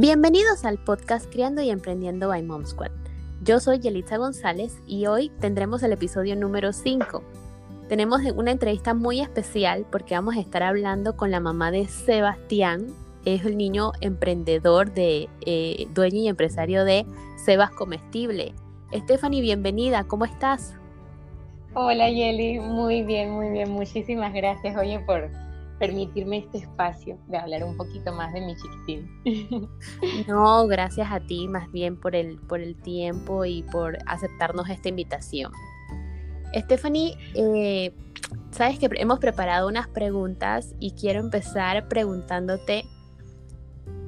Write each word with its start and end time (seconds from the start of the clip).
Bienvenidos 0.00 0.64
al 0.64 0.78
podcast 0.78 1.28
Criando 1.28 1.60
y 1.60 1.70
Emprendiendo 1.70 2.28
by 2.28 2.44
Mom 2.44 2.64
Squad. 2.64 2.92
Yo 3.42 3.58
soy 3.58 3.80
Yelitza 3.80 4.16
González 4.16 4.80
y 4.86 5.06
hoy 5.06 5.32
tendremos 5.40 5.82
el 5.82 5.90
episodio 5.90 6.36
número 6.36 6.72
5. 6.72 7.20
Tenemos 7.88 8.20
una 8.36 8.52
entrevista 8.52 8.94
muy 8.94 9.18
especial 9.20 9.86
porque 9.90 10.14
vamos 10.14 10.36
a 10.36 10.40
estar 10.40 10.62
hablando 10.62 11.16
con 11.16 11.32
la 11.32 11.40
mamá 11.40 11.72
de 11.72 11.88
Sebastián. 11.88 12.86
Es 13.24 13.44
el 13.44 13.56
niño 13.56 13.90
emprendedor 14.00 14.94
de 14.94 15.28
eh, 15.44 15.88
dueño 15.94 16.18
y 16.18 16.28
empresario 16.28 16.84
de 16.84 17.04
Sebas 17.44 17.72
Comestible. 17.72 18.54
Stephanie, 18.94 19.40
bienvenida, 19.40 20.04
¿cómo 20.04 20.26
estás? 20.26 20.76
Hola 21.74 22.08
Yeli, 22.08 22.60
muy 22.60 23.02
bien, 23.02 23.32
muy 23.32 23.50
bien. 23.50 23.72
Muchísimas 23.72 24.32
gracias, 24.32 24.76
oye, 24.76 25.00
por 25.00 25.28
permitirme 25.78 26.38
este 26.38 26.58
espacio 26.58 27.18
de 27.28 27.38
hablar 27.38 27.64
un 27.64 27.76
poquito 27.76 28.12
más 28.12 28.32
de 28.32 28.40
mi 28.40 28.54
chiquitín. 28.56 29.68
No, 30.26 30.66
gracias 30.66 31.10
a 31.10 31.20
ti 31.20 31.48
más 31.48 31.70
bien 31.72 31.98
por 31.98 32.14
el, 32.14 32.38
por 32.38 32.60
el 32.60 32.76
tiempo 32.76 33.44
y 33.44 33.62
por 33.62 33.98
aceptarnos 34.06 34.68
esta 34.68 34.88
invitación. 34.88 35.52
Stephanie, 36.54 37.16
eh, 37.34 37.94
sabes 38.50 38.78
que 38.78 38.88
hemos 38.94 39.18
preparado 39.18 39.68
unas 39.68 39.88
preguntas 39.88 40.74
y 40.78 40.92
quiero 40.92 41.20
empezar 41.20 41.88
preguntándote, 41.88 42.84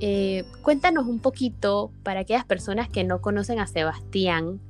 eh, 0.01 0.45
cuéntanos 0.63 1.07
un 1.07 1.21
poquito 1.21 1.93
para 2.03 2.21
aquellas 2.21 2.45
personas 2.45 2.89
que 2.89 3.05
no 3.05 3.21
conocen 3.21 3.59
a 3.59 3.67
Sebastián, 3.67 4.61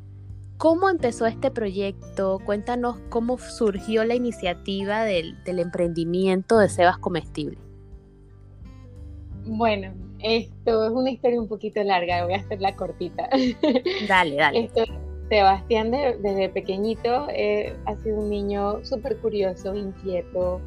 ¿Cómo 0.61 0.91
empezó 0.91 1.25
este 1.25 1.51
proyecto? 1.51 2.39
Cuéntanos 2.45 2.99
cómo 3.09 3.39
surgió 3.39 4.05
la 4.05 4.15
iniciativa 4.15 5.05
del, 5.05 5.39
emprendimiento 5.47 6.59
de 6.59 6.69
Sebas 6.69 6.99
Comestible. 6.99 7.57
Bueno, 9.47 9.95
esto 10.19 10.85
es 10.85 10.93
una 10.93 11.13
historia 11.13 11.41
un 11.41 11.49
poquito 11.49 11.83
larga, 11.83 12.27
voy 12.27 12.35
a 12.35 12.41
hacerla 12.41 12.77
cortita. 12.77 13.31
Dale, 14.07 14.37
dale. 14.37 14.71
Sebastián 15.31 15.93
desde 15.93 16.51
pequeñito 16.51 17.29
eh, 17.31 17.75
ha 17.87 17.97
sido 17.97 18.19
un 18.19 18.29
niño 18.29 18.85
súper 18.85 19.17
curioso, 19.17 19.75
inquieto, 19.75 20.61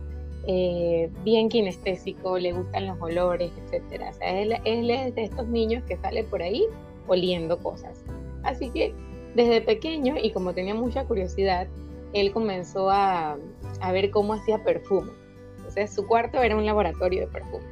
eh, 0.48 1.12
bien 1.24 1.50
kinestésico, 1.50 2.40
le 2.40 2.54
gustan 2.54 2.88
los 2.88 3.00
olores, 3.00 3.52
etc. 3.72 4.02
O 4.10 4.14
sea, 4.14 4.42
él, 4.42 4.56
él 4.66 4.90
es 4.90 5.14
de 5.14 5.26
estos 5.26 5.48
niños 5.50 5.84
que 5.84 5.98
sale 5.98 6.24
por 6.24 6.42
ahí 6.42 6.66
oliendo 7.06 7.60
cosas. 7.60 8.04
Así 8.42 8.72
que 8.72 8.92
desde 9.36 9.62
pequeño 9.62 10.16
y 10.22 10.32
como 10.32 10.54
tenía 10.54 10.76
mucha 10.76 11.06
curiosidad, 11.06 11.68
él 12.14 12.32
comenzó 12.32 12.90
a, 12.90 13.38
ver 13.92 14.12
cómo 14.12 14.34
hacía 14.34 14.64
perfume. 14.64 15.12
Entonces 15.58 15.94
su 15.94 16.06
cuarto 16.08 16.42
era 16.42 16.56
un 16.56 16.66
laboratorio 16.66 17.22
de 17.22 17.28
perfume. 17.28 17.66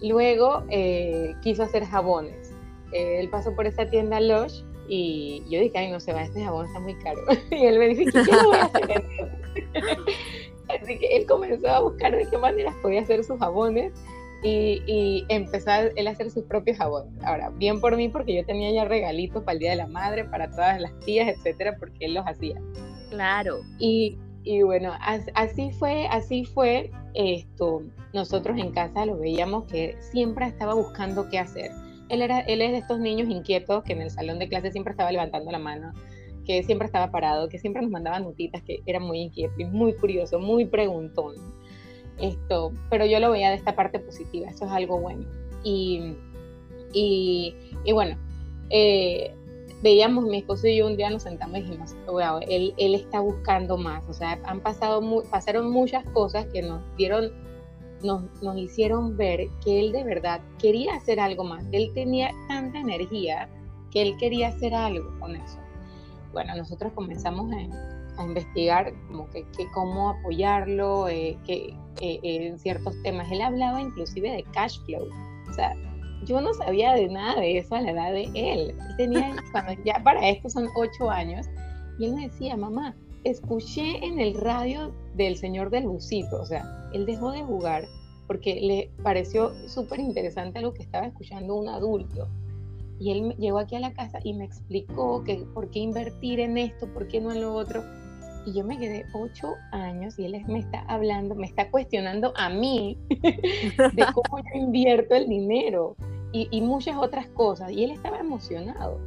Luego 0.00 0.64
eh, 0.70 1.34
quiso 1.42 1.62
hacer 1.62 1.84
jabones. 1.84 2.52
Él 2.92 3.28
pasó 3.28 3.54
por 3.54 3.66
esa 3.66 3.88
tienda 3.88 4.20
Lush 4.20 4.62
y 4.88 5.42
yo 5.48 5.60
dije, 5.60 5.78
ay, 5.78 5.90
no 5.90 6.00
se 6.00 6.12
va, 6.12 6.22
este 6.22 6.44
jabón 6.44 6.66
está 6.66 6.80
muy 6.80 6.94
caro. 6.96 7.20
y 7.50 7.66
él 7.66 7.78
me 7.78 7.88
dijo, 7.88 8.10
¿qué 8.12 8.32
lo 8.32 8.48
voy 8.48 8.56
a 8.56 8.64
hacer? 8.64 9.04
Así 10.82 10.98
que 10.98 11.16
él 11.16 11.26
comenzó 11.26 11.68
a 11.68 11.80
buscar 11.80 12.16
de 12.16 12.28
qué 12.28 12.38
maneras 12.38 12.74
podía 12.82 13.02
hacer 13.02 13.22
sus 13.24 13.38
jabones 13.38 13.92
y, 14.42 15.24
empezó 15.28 15.70
él 15.96 16.06
a 16.06 16.10
hacer 16.10 16.30
sus 16.30 16.44
propios 16.44 16.78
jabones. 16.78 17.12
Ahora, 17.24 17.50
bien 17.50 17.80
por 17.80 17.96
mí, 17.96 18.08
porque 18.08 18.34
yo 18.34 18.44
tenía 18.44 18.72
ya 18.72 18.84
regalitos 18.84 19.42
para 19.42 19.54
el 19.54 19.58
Día 19.60 19.70
de 19.70 19.76
la 19.76 19.86
Madre, 19.86 20.24
para 20.24 20.50
todas 20.50 20.80
las 20.80 20.98
tías, 21.00 21.28
etcétera, 21.28 21.76
porque 21.78 22.06
él 22.06 22.14
los 22.14 22.26
hacía. 22.26 22.60
Claro. 23.10 23.60
Y, 23.78 24.18
y 24.44 24.62
bueno, 24.62 24.92
así 25.34 25.70
fue, 25.70 26.06
así 26.08 26.44
fue 26.44 26.90
esto. 27.14 27.82
Nosotros 28.12 28.58
en 28.58 28.72
casa 28.72 29.06
lo 29.06 29.16
veíamos 29.16 29.64
que 29.64 29.96
siempre 30.00 30.46
estaba 30.46 30.74
buscando 30.74 31.28
qué 31.28 31.38
hacer. 31.38 31.70
Él, 32.08 32.20
era, 32.20 32.40
él 32.40 32.60
es 32.60 32.72
de 32.72 32.78
estos 32.78 32.98
niños 32.98 33.28
inquietos 33.28 33.84
que 33.84 33.92
en 33.92 34.02
el 34.02 34.10
salón 34.10 34.38
de 34.38 34.48
clase 34.48 34.72
siempre 34.72 34.90
estaba 34.90 35.12
levantando 35.12 35.50
la 35.50 35.58
mano, 35.58 35.92
que 36.44 36.62
siempre 36.62 36.86
estaba 36.86 37.10
parado, 37.10 37.48
que 37.48 37.58
siempre 37.58 37.80
nos 37.80 37.90
mandaba 37.90 38.18
notitas, 38.18 38.62
que 38.62 38.80
era 38.84 39.00
muy 39.00 39.20
inquieto 39.20 39.54
y 39.58 39.64
muy 39.64 39.94
curioso, 39.94 40.38
muy 40.38 40.66
preguntón. 40.66 41.34
Esto, 42.18 42.72
pero 42.90 43.06
yo 43.06 43.18
lo 43.20 43.30
veía 43.30 43.50
de 43.50 43.56
esta 43.56 43.74
parte 43.74 43.98
positiva, 43.98 44.48
eso 44.48 44.66
es 44.66 44.70
algo 44.70 45.00
bueno. 45.00 45.26
Y, 45.64 46.14
y, 46.92 47.54
bueno, 47.92 48.16
eh, 48.70 49.34
veíamos 49.82 50.24
mi 50.24 50.38
esposo 50.38 50.66
y 50.66 50.76
yo 50.76 50.86
un 50.86 50.96
día 50.96 51.10
nos 51.10 51.22
sentamos 51.22 51.58
y 51.58 51.62
dijimos, 51.62 51.94
wow, 52.06 52.40
él, 52.48 52.74
él 52.76 52.94
está 52.94 53.20
buscando 53.20 53.76
más, 53.76 54.04
o 54.08 54.12
sea, 54.12 54.38
han 54.44 54.60
pasado, 54.60 55.02
pasaron 55.30 55.70
muchas 55.70 56.04
cosas 56.10 56.46
que 56.46 56.62
nos 56.62 56.82
dieron, 56.96 57.32
nos, 58.02 58.24
nos 58.42 58.56
hicieron 58.56 59.16
ver 59.16 59.48
que 59.64 59.80
él 59.80 59.92
de 59.92 60.04
verdad 60.04 60.40
quería 60.58 60.94
hacer 60.94 61.18
algo 61.18 61.44
más, 61.44 61.64
él 61.72 61.90
tenía 61.94 62.30
tanta 62.48 62.78
energía 62.78 63.48
que 63.90 64.02
él 64.02 64.16
quería 64.16 64.48
hacer 64.48 64.74
algo 64.74 65.18
con 65.20 65.36
eso. 65.36 65.58
Bueno, 66.32 66.56
nosotros 66.56 66.92
comenzamos 66.94 67.50
a, 67.52 67.56
a 68.22 68.26
investigar 68.26 68.92
como 69.08 69.28
que, 69.30 69.44
cómo 69.72 70.10
apoyarlo 70.10 71.08
eh, 71.08 71.38
que, 71.44 71.74
eh, 72.00 72.20
en 72.22 72.58
ciertos 72.58 72.94
temas. 73.02 73.30
Él 73.30 73.42
hablaba 73.42 73.80
inclusive 73.80 74.30
de 74.30 74.44
cash 74.52 74.78
flow. 74.86 75.08
O 75.48 75.52
sea, 75.52 75.74
yo 76.24 76.40
no 76.40 76.54
sabía 76.54 76.94
de 76.94 77.08
nada 77.08 77.40
de 77.40 77.58
eso 77.58 77.74
a 77.74 77.80
la 77.80 77.90
edad 77.90 78.12
de 78.12 78.24
él. 78.34 78.34
Él 78.70 78.96
tenía, 78.96 79.36
cuando 79.52 79.72
ya 79.84 80.00
para 80.02 80.28
esto 80.28 80.48
son 80.48 80.68
ocho 80.76 81.10
años, 81.10 81.46
y 81.98 82.06
él 82.06 82.14
me 82.14 82.28
decía, 82.28 82.56
mamá, 82.56 82.94
escuché 83.24 84.04
en 84.04 84.18
el 84.18 84.34
radio 84.34 84.92
del 85.14 85.36
señor 85.36 85.70
del 85.70 85.86
busito. 85.86 86.40
O 86.40 86.46
sea, 86.46 86.64
él 86.92 87.06
dejó 87.06 87.30
de 87.32 87.42
jugar 87.42 87.84
porque 88.26 88.60
le 88.60 88.90
pareció 89.02 89.52
súper 89.68 90.00
interesante 90.00 90.60
lo 90.60 90.72
que 90.72 90.82
estaba 90.82 91.06
escuchando 91.06 91.54
un 91.54 91.68
adulto. 91.68 92.28
Y 92.98 93.10
él 93.10 93.34
llegó 93.38 93.58
aquí 93.58 93.74
a 93.74 93.80
la 93.80 93.92
casa 93.92 94.20
y 94.22 94.32
me 94.32 94.44
explicó 94.44 95.24
que 95.24 95.44
por 95.54 95.70
qué 95.70 95.80
invertir 95.80 96.40
en 96.40 96.56
esto, 96.56 96.86
por 96.92 97.08
qué 97.08 97.20
no 97.20 97.32
en 97.32 97.40
lo 97.40 97.54
otro. 97.54 97.82
Y 98.44 98.54
yo 98.54 98.64
me 98.64 98.76
quedé 98.76 99.06
ocho 99.12 99.54
años 99.70 100.18
y 100.18 100.24
él 100.24 100.42
me 100.48 100.58
está 100.58 100.80
hablando, 100.88 101.34
me 101.34 101.46
está 101.46 101.70
cuestionando 101.70 102.32
a 102.36 102.48
mí 102.48 102.98
de 103.08 104.06
cómo 104.12 104.38
yo 104.38 104.60
invierto 104.60 105.14
el 105.14 105.28
dinero 105.28 105.96
y, 106.32 106.60
muchas 106.62 106.96
otras 106.96 107.26
cosas. 107.28 107.70
Y 107.70 107.84
él 107.84 107.90
estaba 107.90 108.18
emocionado. 108.18 108.98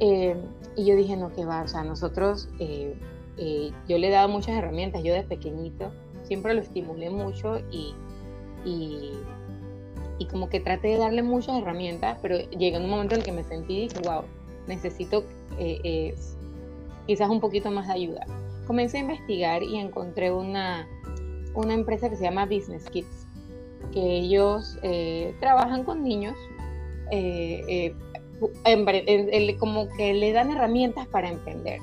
Eh, 0.00 0.34
y 0.76 0.86
yo 0.86 0.96
dije, 0.96 1.16
no, 1.16 1.32
que 1.32 1.44
va, 1.44 1.62
o 1.62 1.68
sea, 1.68 1.84
nosotros, 1.84 2.48
eh, 2.58 2.94
eh, 3.36 3.70
yo 3.86 3.98
le 3.98 4.08
he 4.08 4.10
dado 4.10 4.28
muchas 4.28 4.56
herramientas, 4.56 5.02
yo 5.02 5.12
de 5.12 5.22
pequeñito 5.22 5.92
siempre 6.22 6.54
lo 6.54 6.60
estimulé 6.60 7.10
mucho 7.10 7.58
y, 7.70 7.94
y, 8.64 9.12
y 10.18 10.24
como 10.26 10.48
que 10.48 10.60
traté 10.60 10.88
de 10.88 10.98
darle 10.98 11.22
muchas 11.22 11.60
herramientas, 11.60 12.18
pero 12.22 12.38
llegó 12.50 12.78
un 12.78 12.88
momento 12.88 13.14
en 13.14 13.20
el 13.20 13.26
que 13.26 13.32
me 13.32 13.44
sentí 13.44 13.74
y 13.74 13.88
dije, 13.88 14.00
wow, 14.04 14.22
necesito 14.66 15.24
quizás 17.06 17.28
un 17.28 17.40
poquito 17.40 17.70
más 17.70 17.88
de 17.88 17.92
ayuda. 17.92 18.24
Comencé 18.70 18.98
a 18.98 19.00
investigar 19.00 19.64
y 19.64 19.78
encontré 19.78 20.30
una, 20.30 20.88
una 21.56 21.74
empresa 21.74 22.08
que 22.08 22.14
se 22.14 22.22
llama 22.22 22.46
Business 22.46 22.88
Kids, 22.88 23.26
que 23.92 24.00
ellos 24.00 24.78
eh, 24.84 25.34
trabajan 25.40 25.82
con 25.82 26.04
niños, 26.04 26.36
eh, 27.10 27.92
eh, 28.64 29.56
como 29.58 29.88
que 29.96 30.14
le 30.14 30.32
dan 30.32 30.52
herramientas 30.52 31.08
para 31.08 31.30
emprender. 31.30 31.80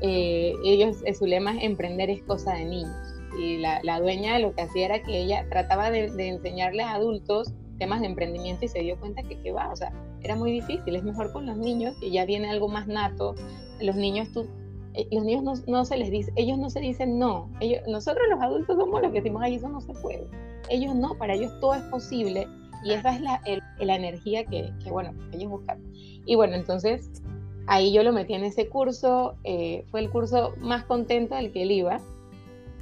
ellos, 0.00 1.02
su 1.18 1.26
lema 1.26 1.56
es 1.56 1.64
emprender 1.64 2.08
es 2.08 2.22
cosa 2.22 2.54
de 2.54 2.66
niños. 2.66 3.14
Y 3.40 3.56
la, 3.56 3.80
la 3.82 3.98
dueña 3.98 4.38
lo 4.38 4.54
que 4.54 4.62
hacía 4.62 4.84
era 4.84 5.02
que 5.02 5.18
ella 5.18 5.44
trataba 5.50 5.90
de, 5.90 6.12
de 6.12 6.28
enseñarles 6.28 6.86
a 6.86 6.94
adultos 6.94 7.52
temas 7.80 8.00
de 8.00 8.06
emprendimiento 8.06 8.64
y 8.64 8.68
se 8.68 8.78
dio 8.78 8.96
cuenta 9.00 9.24
que 9.24 9.40
qué 9.40 9.50
va, 9.50 9.72
o 9.72 9.76
sea, 9.76 9.92
era 10.22 10.36
muy 10.36 10.52
difícil, 10.52 10.94
es 10.94 11.02
mejor 11.02 11.32
con 11.32 11.46
los 11.46 11.56
niños, 11.56 11.96
que 11.98 12.12
ya 12.12 12.24
viene 12.24 12.48
algo 12.48 12.68
más 12.68 12.86
nato, 12.86 13.34
los 13.80 13.96
niños 13.96 14.30
tú 14.32 14.42
eh, 14.42 14.65
los 15.10 15.24
niños 15.24 15.64
no, 15.66 15.84
se 15.84 15.96
les 15.96 16.10
dice, 16.10 16.32
ellos 16.36 16.58
no 16.58 16.70
se 16.70 16.80
dicen 16.80 17.18
no, 17.18 17.50
ellos, 17.60 17.82
nosotros 17.86 18.24
los 18.30 18.40
adultos 18.40 18.76
somos 18.76 19.02
los 19.02 19.12
que 19.12 19.20
decimos, 19.20 19.42
ay, 19.44 19.56
eso 19.56 19.68
no 19.68 19.80
se 19.80 19.92
puede. 19.94 20.26
Ellos 20.68 20.94
no, 20.94 21.16
para 21.16 21.34
ellos 21.34 21.52
todo 21.60 21.74
es 21.74 21.82
posible 21.84 22.48
y 22.82 22.92
esa 22.92 23.14
es 23.14 23.20
la, 23.20 23.40
la 23.78 23.96
energía 23.96 24.44
que, 24.44 24.72
que, 24.82 24.90
bueno, 24.90 25.12
ellos 25.32 25.50
buscan. 25.50 25.82
Y 26.24 26.34
bueno, 26.34 26.54
entonces 26.54 27.22
ahí 27.66 27.92
yo 27.92 28.02
lo 28.02 28.12
metí 28.12 28.34
en 28.34 28.44
ese 28.44 28.68
curso, 28.68 29.34
eh, 29.44 29.84
fue 29.90 30.00
el 30.00 30.10
curso 30.10 30.54
más 30.58 30.84
contento 30.84 31.34
del 31.34 31.52
que 31.52 31.62
él 31.62 31.72
iba, 31.72 32.00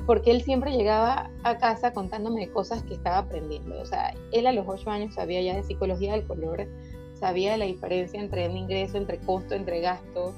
porque 0.07 0.31
él 0.31 0.43
siempre 0.43 0.73
llegaba 0.73 1.31
a 1.43 1.59
casa 1.59 1.93
contándome 1.93 2.49
cosas 2.51 2.83
que 2.83 2.95
estaba 2.95 3.19
aprendiendo. 3.19 3.81
O 3.81 3.87
sea, 3.87 4.15
él 4.33 4.47
a 4.47 4.53
los 4.53 4.67
ocho 4.69 4.91
años 4.91 5.15
sabía 5.15 5.41
ya 5.41 5.57
de 5.57 5.63
psicología 5.63 6.13
del 6.13 6.27
color, 6.27 6.67
sabía 7.15 7.57
la 7.57 7.65
diferencia 7.65 8.21
entre 8.21 8.49
un 8.49 8.57
ingreso, 8.57 8.99
entre 8.99 9.19
costo, 9.19 9.55
entre 9.55 9.81
gasto, 9.81 10.35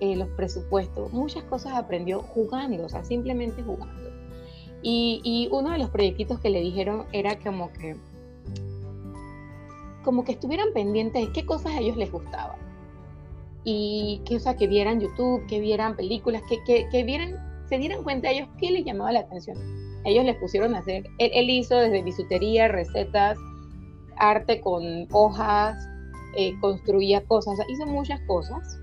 eh, 0.00 0.16
los 0.16 0.28
presupuestos, 0.30 1.12
muchas 1.12 1.44
cosas 1.44 1.74
aprendió 1.74 2.20
jugando, 2.20 2.86
o 2.86 2.88
sea, 2.88 3.04
simplemente 3.04 3.62
jugando. 3.62 4.10
Y, 4.82 5.48
uno 5.52 5.70
de 5.70 5.78
los 5.78 5.90
proyectitos 5.90 6.40
que 6.40 6.48
le 6.48 6.60
dijeron 6.60 7.04
era 7.12 7.38
como 7.38 7.70
que, 7.72 7.96
como 10.02 10.24
que 10.24 10.32
estuvieran 10.32 10.68
pendientes 10.72 11.26
de 11.26 11.32
qué 11.32 11.44
cosas 11.44 11.72
a 11.72 11.80
ellos 11.80 11.96
les 11.96 12.10
gustaban. 12.10 12.58
Y 13.62 14.22
que, 14.24 14.36
o 14.36 14.40
sea, 14.40 14.56
que 14.56 14.66
vieran 14.66 15.00
YouTube, 15.00 15.46
que 15.46 15.60
vieran 15.60 15.96
películas, 15.96 16.42
que, 16.48 16.58
que, 16.64 16.88
que 16.90 17.04
vieran, 17.04 17.36
se 17.68 17.76
dieran 17.76 18.02
cuenta 18.02 18.28
a 18.28 18.30
ellos 18.32 18.48
qué 18.58 18.70
les 18.70 18.86
llamaba 18.86 19.12
la 19.12 19.20
atención. 19.20 19.58
Ellos 20.04 20.24
les 20.24 20.36
pusieron 20.36 20.74
a 20.74 20.78
hacer, 20.78 21.04
él, 21.18 21.30
él 21.34 21.50
hizo 21.50 21.76
desde 21.76 22.02
bisutería, 22.02 22.68
recetas, 22.68 23.36
arte 24.16 24.62
con 24.62 25.06
hojas, 25.12 25.76
eh, 26.36 26.54
construía 26.60 27.24
cosas, 27.24 27.58
hizo 27.68 27.86
muchas 27.86 28.20
cosas, 28.26 28.80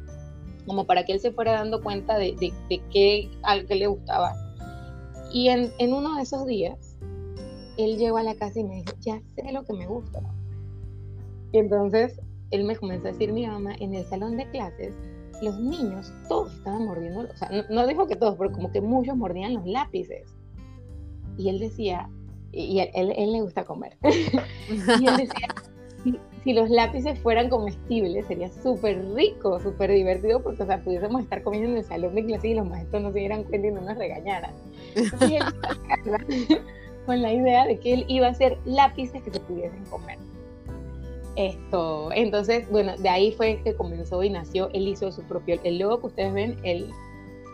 como 0.68 0.86
para 0.86 1.06
que 1.06 1.14
él 1.14 1.20
se 1.20 1.32
fuera 1.32 1.54
dando 1.54 1.82
cuenta 1.82 2.18
de, 2.18 2.36
de, 2.70 2.82
qué, 2.92 3.32
al 3.44 3.66
que 3.66 3.76
le 3.76 3.88
gustaba. 3.88 4.36
Y 5.32 5.48
en, 5.48 5.72
en, 5.80 5.94
uno 5.94 6.16
de 6.16 6.24
esos 6.24 6.46
días, 6.46 6.98
él 7.78 7.98
llegó 7.98 8.18
a 8.18 8.24
la 8.24 8.36
casa 8.36 8.60
y 8.60 8.64
me 8.64 8.76
dijo, 8.76 8.94
ya 9.00 9.22
sé 9.36 9.52
lo 9.52 9.64
que 9.64 9.74
me 9.74 9.88
gusta. 9.88 10.22
Y 11.54 11.58
entonces 11.58 12.20
él 12.52 12.66
me 12.66 12.76
comenzó 12.76 13.08
a 13.08 13.12
decir, 13.12 13.32
mi 13.32 13.48
mamá, 13.48 13.76
en 13.80 13.96
el 13.96 14.06
salón 14.06 14.38
de 14.38 14.50
clases, 14.50 14.94
los 15.42 15.60
niños 15.60 16.12
todos 16.28 16.54
estaban 16.54 16.86
mordiendo, 16.86 17.22
o 17.22 17.38
sea, 17.38 17.50
no, 17.70 17.88
dijo 17.88 18.08
que 18.08 18.16
todos, 18.16 18.36
pero 18.38 18.52
como 18.52 18.72
que 18.72 18.82
muchos 18.82 19.16
mordían 19.16 19.54
los 19.54 19.66
lápices. 19.66 20.34
Y 21.38 21.50
él 21.50 21.60
decía, 21.60 22.10
y 22.52 22.80
él, 22.80 23.14
él, 23.16 23.34
le 23.34 23.42
gusta 23.42 23.64
comer, 23.64 23.98
y 24.04 25.06
él 25.06 25.18
decía, 25.18 25.48
si, 26.48 26.54
los 26.54 26.70
lápices 26.70 27.20
fueran 27.20 27.50
comestibles, 27.50 28.26
sería 28.26 28.50
súper 28.50 29.04
rico, 29.14 29.60
súper 29.60 29.92
divertido, 29.92 30.42
porque, 30.42 30.64
o 30.64 30.66
sea, 30.66 30.82
pudiésemos 30.82 31.22
estar 31.22 31.44
comiendo 31.44 31.72
en 31.72 31.78
el 31.78 31.84
salón 31.84 32.16
de 32.16 32.26
clase 32.26 32.50
y 32.50 32.54
los 32.56 32.68
maestros 32.68 33.04
no 33.04 33.12
se 33.12 33.20
dieran 33.20 33.44
cuenta 33.44 33.68
y 33.68 33.72
no 33.72 33.82
nos 33.82 33.98
regañaran. 33.98 34.52
Entonces 34.96 35.32
él 35.32 36.60
con 37.06 37.22
la 37.22 37.34
idea 37.34 37.66
de 37.66 37.80
que 37.80 37.94
él 37.94 38.06
iba 38.08 38.28
a 38.28 38.32
hacer 38.32 38.58
lápices 38.66 39.22
que 39.24 39.32
se 39.32 39.40
pudiesen 39.42 39.84
comer. 39.86 40.18
Esto, 41.36 42.10
entonces, 42.14 42.68
bueno, 42.70 42.98
de 42.98 43.10
ahí 43.10 43.32
fue 43.34 43.62
que 43.64 43.76
comenzó 43.76 44.24
y 44.24 44.30
nació, 44.30 44.70
él 44.74 44.88
hizo 44.88 45.12
su 45.12 45.22
propio, 45.24 45.60
el 45.64 45.78
logo 45.78 46.00
que 46.00 46.08
ustedes 46.08 46.34
ven, 46.34 46.58
el, 46.64 46.92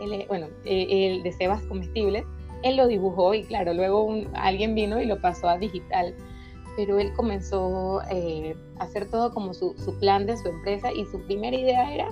el 0.00 0.26
bueno, 0.26 0.46
el 0.64 1.22
de 1.22 1.32
Sebas 1.32 1.62
Comestibles, 1.64 2.24
él 2.62 2.76
lo 2.76 2.86
dibujó 2.86 3.34
y 3.34 3.44
claro, 3.44 3.74
luego 3.74 4.08
alguien 4.34 4.74
vino 4.74 5.00
y 5.00 5.04
lo 5.04 5.20
pasó 5.20 5.48
a 5.48 5.58
digital 5.58 6.14
pero 6.76 6.98
él 6.98 7.12
comenzó 7.14 8.02
eh, 8.10 8.56
a 8.78 8.84
hacer 8.84 9.08
todo 9.10 9.32
como 9.32 9.54
su, 9.54 9.74
plan 10.00 10.26
de 10.26 10.36
su 10.36 10.48
empresa 10.48 10.92
y 10.92 11.04
su 11.06 11.20
primera 11.26 11.56
idea 11.56 11.92
era 11.92 12.08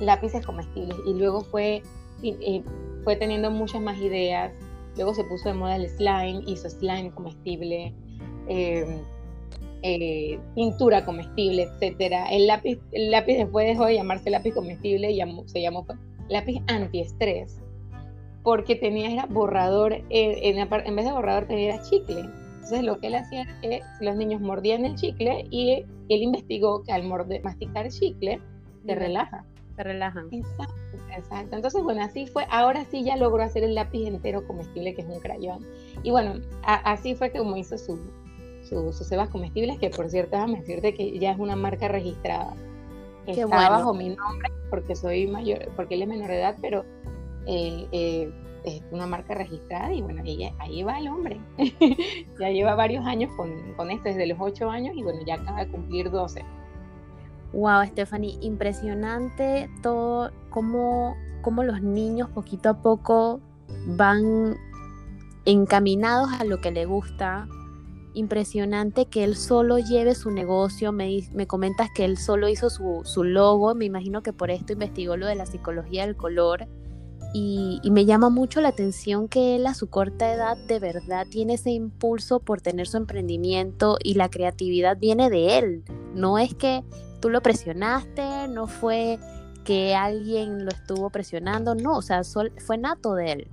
lápices 0.00 0.44
comestibles. 0.44 0.96
Y 1.06 1.14
luego 1.14 1.42
fue, 1.42 1.82
eh, 2.22 2.62
fue 3.04 3.16
teniendo 3.16 3.50
muchas 3.50 3.80
más 3.80 3.98
ideas, 3.98 4.52
luego 4.96 5.14
se 5.14 5.24
puso 5.24 5.48
de 5.48 5.54
moda 5.54 5.76
el 5.76 5.88
slime, 5.88 6.42
hizo 6.46 6.70
slime 6.70 7.10
comestible, 7.12 7.94
em, 8.48 9.00
eh, 9.82 10.38
pintura 10.54 11.04
comestible, 11.04 11.64
etcétera. 11.64 12.26
El 12.26 12.46
lápiz, 12.46 12.78
el 12.92 13.10
lápiz 13.10 13.36
después 13.36 13.66
dejó 13.66 13.86
de 13.86 13.94
llamarse 13.94 14.30
lápiz 14.30 14.54
comestible 14.54 15.10
y 15.10 15.20
se 15.46 15.62
llamó 15.62 15.86
lápiz 16.28 16.60
antiestrés 16.66 17.60
porque 18.42 18.76
tenía 18.76 19.10
era 19.10 19.26
borrador, 19.26 19.92
en, 20.08 20.58
en 20.58 20.96
vez 20.96 21.04
de 21.04 21.10
borrador 21.12 21.46
tenía 21.48 21.82
chicle 21.82 22.30
entonces 22.66 22.84
lo 22.84 22.98
que 22.98 23.06
él 23.06 23.14
hacía 23.14 23.42
es 23.42 23.48
que 23.62 23.82
los 24.00 24.16
niños 24.16 24.40
mordían 24.40 24.84
el 24.84 24.96
chicle 24.96 25.46
y 25.50 25.84
él 26.08 26.22
investigó 26.22 26.82
que 26.82 26.90
al 26.90 27.04
morder, 27.04 27.44
masticar 27.44 27.88
chicle 27.90 28.40
te 28.84 28.94
relaja. 28.96 29.44
Te 29.76 29.84
relajan. 29.84 30.26
Exacto, 30.32 30.74
exacto. 31.16 31.54
Entonces, 31.54 31.84
bueno, 31.84 32.02
así 32.02 32.26
fue. 32.26 32.44
Ahora 32.50 32.84
sí 32.86 33.04
ya 33.04 33.16
logró 33.16 33.44
hacer 33.44 33.62
el 33.62 33.76
lápiz 33.76 34.08
entero 34.08 34.44
comestible, 34.48 34.96
que 34.96 35.02
es 35.02 35.08
un 35.08 35.20
crayón. 35.20 35.64
Y 36.02 36.10
bueno, 36.10 36.40
así 36.64 37.14
fue 37.14 37.30
como 37.30 37.56
hizo 37.56 37.78
su, 37.78 38.00
sus 38.64 38.96
cebas 39.06 39.28
comestibles, 39.28 39.78
que 39.78 39.90
por 39.90 40.10
cierto, 40.10 40.32
déjame 40.32 40.58
decirte 40.58 40.92
que 40.92 41.16
ya 41.20 41.30
es 41.30 41.38
una 41.38 41.54
marca 41.54 41.86
registrada. 41.86 42.52
Qué 43.26 43.42
Está 43.42 43.46
bajo 43.46 43.94
mi 43.94 44.08
nombre 44.08 44.50
porque 44.70 44.96
soy 44.96 45.28
mayor, 45.28 45.68
porque 45.76 45.94
él 45.94 46.02
es 46.02 46.08
menor 46.08 46.28
de 46.28 46.40
edad, 46.40 46.56
pero 46.60 46.84
eh, 47.46 47.86
eh, 47.92 48.32
es 48.66 48.82
una 48.90 49.06
marca 49.06 49.34
registrada 49.34 49.92
y 49.92 50.02
bueno, 50.02 50.22
ahí, 50.22 50.52
ahí 50.58 50.82
va 50.82 50.98
el 50.98 51.08
hombre. 51.08 51.40
ya 52.38 52.50
lleva 52.50 52.74
varios 52.74 53.06
años 53.06 53.30
con, 53.36 53.50
con, 53.76 53.90
esto, 53.90 54.08
desde 54.08 54.26
los 54.26 54.38
8 54.40 54.68
años 54.68 54.94
y 54.96 55.02
bueno, 55.02 55.20
ya 55.24 55.34
acaba 55.34 55.64
de 55.64 55.70
cumplir 55.70 56.10
12. 56.10 56.44
Wow, 57.52 57.84
Stephanie, 57.86 58.36
impresionante 58.40 59.70
todo, 59.82 60.32
cómo, 60.50 61.16
cómo 61.42 61.62
los 61.62 61.80
niños 61.80 62.28
poquito 62.30 62.70
a 62.70 62.82
poco 62.82 63.40
van 63.86 64.56
encaminados 65.44 66.32
a 66.32 66.44
lo 66.44 66.60
que 66.60 66.72
le 66.72 66.86
gusta. 66.86 67.46
Impresionante 68.14 69.06
que 69.06 69.22
él 69.22 69.36
solo 69.36 69.78
lleve 69.78 70.16
su 70.16 70.32
negocio. 70.32 70.90
Me, 70.90 71.20
me 71.32 71.46
comentas 71.46 71.88
que 71.94 72.04
él 72.04 72.16
solo 72.16 72.48
hizo 72.48 72.68
su, 72.68 73.02
su 73.04 73.22
logo. 73.22 73.74
Me 73.76 73.84
imagino 73.84 74.22
que 74.22 74.32
por 74.32 74.50
esto 74.50 74.72
investigó 74.72 75.16
lo 75.16 75.26
de 75.26 75.36
la 75.36 75.46
psicología 75.46 76.04
del 76.04 76.16
color 76.16 76.66
y, 77.38 77.90
me 77.90 78.06
llama 78.06 78.30
mucho 78.30 78.62
la 78.62 78.68
atención 78.68 79.28
que 79.28 79.56
él 79.56 79.66
a 79.66 79.74
su 79.74 79.90
corta 79.90 80.32
edad 80.32 80.56
de 80.56 80.78
verdad 80.78 81.26
tiene 81.28 81.54
ese 81.54 81.70
impulso 81.70 82.40
por 82.40 82.62
tener 82.62 82.88
su 82.88 82.96
emprendimiento 82.96 83.98
y 84.02 84.14
la 84.14 84.30
creatividad 84.30 84.96
viene 84.96 85.28
de 85.28 85.58
él. 85.58 85.84
No 86.14 86.38
es 86.38 86.54
que 86.54 86.82
tú 87.20 87.28
lo 87.28 87.42
presionaste, 87.42 88.48
no 88.48 88.66
fue 88.66 89.18
que 89.64 89.94
alguien 89.94 90.64
lo 90.64 90.70
estuvo 90.70 91.10
presionando, 91.10 91.74
no, 91.74 91.98
o 91.98 92.02
sea, 92.02 92.22
fue 92.24 92.78
nato 92.78 93.14
de 93.14 93.32
él. 93.32 93.48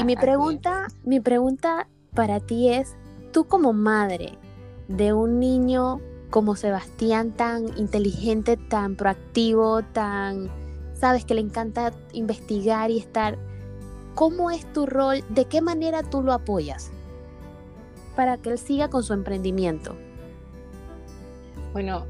y 0.00 0.04
mi 0.04 0.16
pregunta, 0.16 0.88
mi 1.04 1.20
pregunta 1.20 1.86
para 2.14 2.40
ti 2.40 2.70
es, 2.70 2.96
tú 3.30 3.44
como 3.44 3.72
madre 3.72 4.38
de 4.88 5.12
un 5.12 5.38
niño 5.38 6.00
como 6.30 6.56
Sebastián 6.56 7.30
tan 7.30 7.78
inteligente, 7.78 8.56
tan 8.56 8.96
proactivo, 8.96 9.82
tan 9.92 10.50
sabes 11.00 11.24
que 11.24 11.34
le 11.34 11.40
encanta 11.40 11.92
investigar 12.12 12.90
y 12.90 12.98
estar. 12.98 13.38
¿Cómo 14.14 14.50
es 14.50 14.70
tu 14.72 14.86
rol? 14.86 15.24
¿De 15.30 15.46
qué 15.46 15.62
manera 15.62 16.02
tú 16.02 16.22
lo 16.22 16.32
apoyas 16.32 16.92
para 18.14 18.36
que 18.36 18.50
él 18.50 18.58
siga 18.58 18.90
con 18.90 19.02
su 19.02 19.14
emprendimiento? 19.14 19.96
Bueno, 21.72 22.04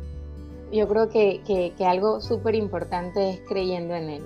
yo 0.73 0.89
creo 0.89 1.09
que, 1.09 1.73
algo 1.87 2.21
súper 2.21 2.57
importante 2.57 3.31
es 3.31 3.41
creyendo 3.47 3.95
en 3.95 4.11
él, 4.11 4.23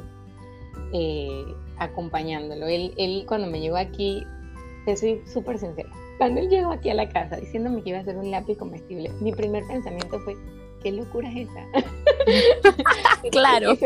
eh, 0.95 1.45
acompañándolo. 1.77 2.67
Él, 2.67 2.95
él, 2.97 3.25
cuando 3.29 3.49
me 3.49 3.61
llegó 3.61 3.77
aquí, 3.77 4.25
te 4.87 4.97
soy 4.97 5.21
súper 5.27 5.59
sincera, 5.59 5.91
cuando 6.17 6.41
él 6.41 6.49
llegó 6.49 6.71
aquí 6.71 6.89
a 6.89 6.95
la 6.95 7.09
casa 7.09 7.37
diciéndome 7.37 7.83
que 7.83 7.91
iba 7.91 7.99
a 7.99 8.03
hacer 8.03 8.17
un 8.17 8.31
lápiz 8.31 8.57
comestible, 8.57 9.11
mi 9.21 9.33
primer 9.33 9.67
pensamiento 9.67 10.21
fue, 10.21 10.37
¿qué 10.83 10.93
locura 10.93 11.29
es 11.29 11.49
esa? 11.49 11.67
claro. 13.31 13.77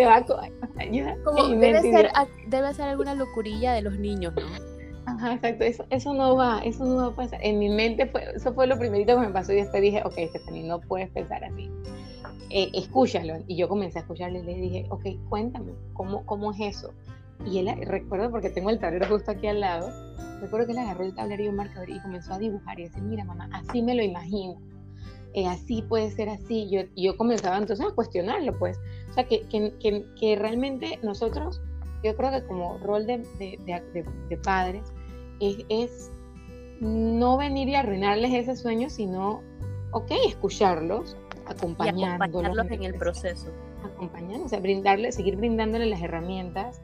Debe, 0.78 1.82
ser, 1.82 2.10
debe 2.46 2.74
ser 2.74 2.88
alguna 2.88 3.14
locurilla 3.14 3.72
de 3.72 3.82
los 3.82 3.98
niños, 3.98 4.34
¿no? 4.34 4.42
Ajá, 5.06 5.34
exacto, 5.34 5.64
eso, 5.64 5.86
eso 5.90 6.12
no 6.12 6.36
va, 6.36 6.60
eso 6.64 6.84
no 6.84 6.96
va 6.96 7.06
a 7.06 7.16
pasar. 7.16 7.40
En 7.42 7.58
mi 7.58 7.68
mente 7.68 8.06
fue, 8.06 8.22
eso 8.34 8.52
fue 8.52 8.66
lo 8.66 8.78
primerito 8.78 9.14
que 9.14 9.26
me 9.26 9.32
pasó 9.32 9.52
y 9.52 9.56
después 9.56 9.82
dije, 9.82 10.02
ok, 10.04 10.14
Stephanie, 10.28 10.64
no 10.64 10.80
puedes 10.80 11.08
pensar 11.10 11.42
así. 11.44 11.70
Eh, 12.50 12.70
escúchalo. 12.74 13.36
Y 13.46 13.56
yo 13.56 13.68
comencé 13.68 13.98
a 13.98 14.02
escucharle 14.02 14.40
y 14.40 14.42
le 14.42 14.54
dije, 14.54 14.86
ok, 14.90 15.06
cuéntame, 15.28 15.72
¿cómo, 15.94 16.26
cómo 16.26 16.52
es 16.52 16.76
eso? 16.76 16.92
Y 17.46 17.58
él, 17.58 17.74
recuerdo 17.86 18.30
porque 18.30 18.50
tengo 18.50 18.68
el 18.68 18.78
tablero 18.78 19.06
justo 19.06 19.30
aquí 19.30 19.46
al 19.46 19.60
lado, 19.60 19.90
recuerdo 20.40 20.66
que 20.66 20.72
él 20.72 20.78
agarró 20.78 21.04
el 21.04 21.14
tablero 21.14 21.44
y 21.44 21.48
un 21.48 21.56
marcador 21.56 21.88
y 21.88 22.00
comenzó 22.00 22.34
a 22.34 22.38
dibujar 22.38 22.78
y 22.78 22.84
decir, 22.84 23.02
mira 23.02 23.24
mamá, 23.24 23.48
así 23.52 23.80
me 23.80 23.94
lo 23.94 24.02
imagino 24.02 24.58
eh, 25.34 25.46
así 25.46 25.82
puede 25.82 26.10
ser 26.10 26.28
así. 26.28 26.68
Yo, 26.70 26.82
yo 26.96 27.16
comenzaba 27.16 27.58
entonces 27.58 27.86
a 27.86 27.94
cuestionarlo, 27.94 28.58
pues. 28.58 28.78
O 29.10 29.12
sea, 29.12 29.24
que, 29.24 29.46
que, 29.48 30.04
que, 30.18 30.36
realmente 30.36 30.98
nosotros, 31.02 31.60
yo 32.02 32.16
creo 32.16 32.30
que 32.30 32.44
como 32.46 32.78
rol 32.78 33.06
de, 33.06 33.18
de, 33.38 34.04
de, 34.28 34.36
padres, 34.38 34.82
es, 35.40 35.58
es, 35.68 36.10
no 36.80 37.36
venir 37.36 37.68
y 37.68 37.74
arruinarles 37.74 38.32
ese 38.32 38.56
sueño, 38.56 38.88
sino, 38.88 39.42
ok, 39.92 40.12
escucharlos, 40.26 41.16
acompañándolos. 41.46 42.70
en 42.70 42.84
el 42.84 42.94
proceso. 42.94 43.48
Acompañarlos, 43.84 44.46
o 44.46 44.48
sea, 44.48 44.60
brindarle, 44.60 45.12
seguir 45.12 45.36
brindándoles 45.36 45.88
las 45.88 46.02
herramientas. 46.02 46.80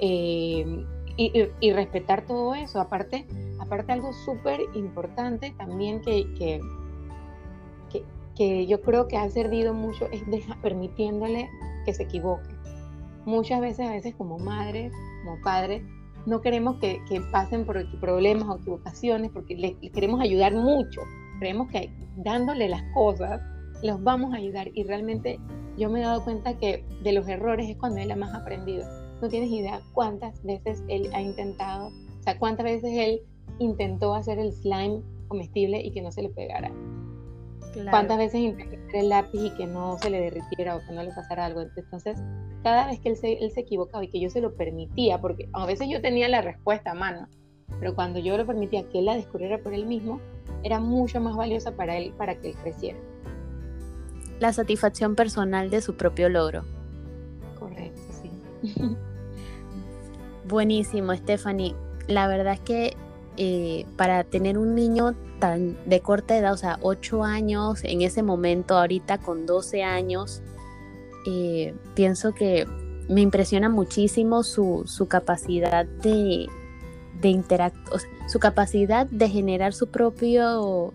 Eh, 0.00 0.84
y, 1.16 1.48
y, 1.58 1.72
respetar 1.72 2.24
todo 2.26 2.54
eso. 2.54 2.80
Aparte, 2.80 3.26
aparte 3.58 3.90
algo 3.90 4.12
súper 4.12 4.60
importante 4.74 5.52
también 5.58 6.00
que, 6.00 6.32
que, 6.34 6.60
que 8.38 8.68
yo 8.68 8.80
creo 8.80 9.08
que 9.08 9.16
ha 9.16 9.28
servido 9.28 9.74
mucho 9.74 10.06
es 10.12 10.22
permitiéndole 10.62 11.50
que 11.84 11.92
se 11.92 12.04
equivoque. 12.04 12.48
Muchas 13.24 13.60
veces, 13.60 13.86
a 13.86 13.90
veces 13.90 14.14
como 14.14 14.38
madres, 14.38 14.92
como 15.24 15.42
padres, 15.42 15.82
no 16.24 16.40
queremos 16.40 16.76
que, 16.76 17.00
pasen 17.32 17.66
por 17.66 17.84
problemas 18.00 18.48
o 18.48 18.56
equivocaciones 18.56 19.32
porque 19.32 19.56
le, 19.56 19.76
queremos 19.90 20.20
ayudar 20.20 20.54
mucho. 20.54 21.00
Creemos 21.40 21.68
que 21.68 21.90
dándole 22.16 22.68
las 22.68 22.82
cosas 22.94 23.40
los 23.82 24.02
vamos 24.02 24.32
a 24.32 24.36
ayudar 24.36 24.70
y 24.72 24.84
realmente 24.84 25.40
yo 25.76 25.90
me 25.90 26.00
he 26.00 26.02
dado 26.02 26.22
cuenta 26.22 26.56
que 26.58 26.84
de 27.02 27.12
los 27.12 27.26
errores 27.28 27.68
es 27.68 27.76
cuando 27.76 28.00
él 28.00 28.10
ha 28.10 28.16
más 28.16 28.34
aprendido. 28.34 28.86
No 29.20 29.28
tienes 29.28 29.50
idea 29.50 29.80
cuántas 29.94 30.42
veces 30.44 30.84
él 30.86 31.10
ha 31.12 31.20
intentado, 31.20 31.88
o 31.88 32.22
sea, 32.22 32.38
cuántas 32.38 32.64
veces 32.64 32.90
él 32.92 33.20
intentó 33.58 34.14
hacer 34.14 34.38
el 34.38 34.52
slime 34.52 35.02
comestible 35.26 35.80
y 35.80 35.90
que 35.90 36.02
no 36.02 36.12
se 36.12 36.22
le 36.22 36.28
pegara. 36.28 36.70
¿Cuántas 37.90 38.18
veces 38.18 38.40
intenté 38.40 39.00
el 39.00 39.08
lápiz 39.08 39.40
y 39.40 39.50
que 39.50 39.66
no 39.66 39.98
se 39.98 40.10
le 40.10 40.20
derritiera 40.20 40.76
o 40.76 40.80
que 40.80 40.92
no 40.92 41.02
le 41.02 41.12
pasara 41.12 41.46
algo? 41.46 41.62
Entonces, 41.76 42.18
cada 42.62 42.86
vez 42.86 43.00
que 43.00 43.10
él 43.10 43.16
se, 43.16 43.32
él 43.34 43.50
se 43.50 43.60
equivocaba 43.60 44.04
y 44.04 44.08
que 44.08 44.20
yo 44.20 44.30
se 44.30 44.40
lo 44.40 44.54
permitía, 44.54 45.20
porque 45.20 45.48
a 45.52 45.66
veces 45.66 45.88
yo 45.90 46.00
tenía 46.00 46.28
la 46.28 46.42
respuesta 46.42 46.92
a 46.92 46.94
mano, 46.94 47.28
pero 47.80 47.94
cuando 47.94 48.18
yo 48.18 48.36
le 48.36 48.44
permitía 48.44 48.88
que 48.88 48.98
él 48.98 49.06
la 49.06 49.14
descubriera 49.14 49.58
por 49.58 49.74
él 49.74 49.86
mismo, 49.86 50.20
era 50.62 50.80
mucho 50.80 51.20
más 51.20 51.36
valiosa 51.36 51.72
para 51.72 51.96
él, 51.96 52.12
para 52.16 52.34
que 52.36 52.50
él 52.50 52.56
creciera. 52.62 52.98
La 54.40 54.52
satisfacción 54.52 55.14
personal 55.14 55.70
de 55.70 55.80
su 55.80 55.96
propio 55.96 56.28
logro. 56.28 56.64
Correcto, 57.58 58.00
sí. 58.22 58.30
Buenísimo, 60.48 61.14
Stephanie. 61.14 61.74
La 62.06 62.26
verdad 62.26 62.54
es 62.54 62.60
que 62.60 62.96
eh, 63.40 63.86
para 63.96 64.24
tener 64.24 64.58
un 64.58 64.74
niño 64.74 65.14
tan 65.38 65.76
de 65.88 66.00
corta 66.00 66.36
edad, 66.36 66.52
o 66.52 66.56
sea, 66.56 66.78
8 66.82 67.22
años, 67.22 67.84
en 67.84 68.02
ese 68.02 68.24
momento, 68.24 68.76
ahorita 68.76 69.18
con 69.18 69.46
12 69.46 69.84
años, 69.84 70.42
eh, 71.24 71.72
pienso 71.94 72.34
que 72.34 72.66
me 73.08 73.20
impresiona 73.20 73.68
muchísimo 73.68 74.42
su, 74.42 74.84
capacidad 75.08 75.86
de, 75.86 76.48
de 77.20 77.28
interactuar, 77.28 78.00
su 78.26 78.40
capacidad 78.40 79.06
de 79.06 79.28
generar 79.28 79.72
su 79.72 79.86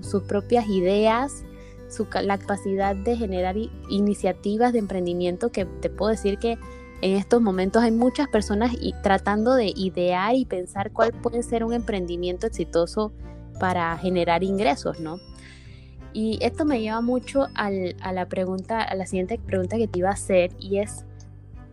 sus 0.02 0.24
propias 0.24 0.68
ideas, 0.68 1.46
su, 1.88 2.08
la 2.24 2.38
capacidad 2.38 2.94
de 2.94 3.16
generar 3.16 3.56
iniciativas 3.90 4.74
de 4.74 4.80
emprendimiento 4.80 5.50
que 5.50 5.64
te 5.64 5.90
puedo 5.90 6.12
decir 6.12 6.38
que 6.40 6.58
en 7.04 7.18
estos 7.18 7.42
momentos 7.42 7.84
hay 7.84 7.92
muchas 7.92 8.30
personas 8.30 8.72
tratando 9.02 9.56
de 9.56 9.74
idear 9.76 10.36
y 10.36 10.46
pensar 10.46 10.94
cuál 10.94 11.12
puede 11.12 11.44
ser 11.44 11.66
un 11.66 11.74
emprendimiento 11.74 12.48
exitoso 12.48 13.12
para 13.60 13.98
generar 13.98 14.42
ingresos, 14.42 15.02
¿no? 15.02 15.20
Y 16.14 16.40
esto 16.42 16.64
me 16.64 16.80
lleva 16.80 17.02
mucho 17.02 17.48
a 17.56 17.72
la 18.14 18.30
pregunta, 18.30 18.82
a 18.82 18.96
la 18.96 19.06
siguiente 19.06 19.38
pregunta 19.38 19.76
que 19.76 19.90
te 19.90 20.00
iba 20.00 20.12
a 20.12 20.14
hacer 20.14 20.52
y 20.60 20.78
es 20.78 21.04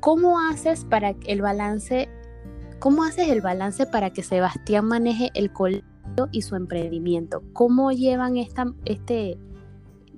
¿cómo 0.01 0.41
haces 0.41 0.85
para 0.85 1.15
el 1.25 1.43
balance, 1.43 2.09
cómo 2.81 3.05
haces 3.05 3.29
el 3.29 3.41
balance 3.41 3.87
para 3.87 4.11
que 4.11 4.25
Sebastián 4.25 4.87
maneje 4.87 5.31
el 5.35 5.53
colegio 5.53 5.85
y 6.33 6.43
su 6.43 6.57
emprendimiento? 6.57 7.45
¿Cómo 7.53 7.93
llevan 7.93 8.37
esta, 8.37 8.65
este, 8.85 9.39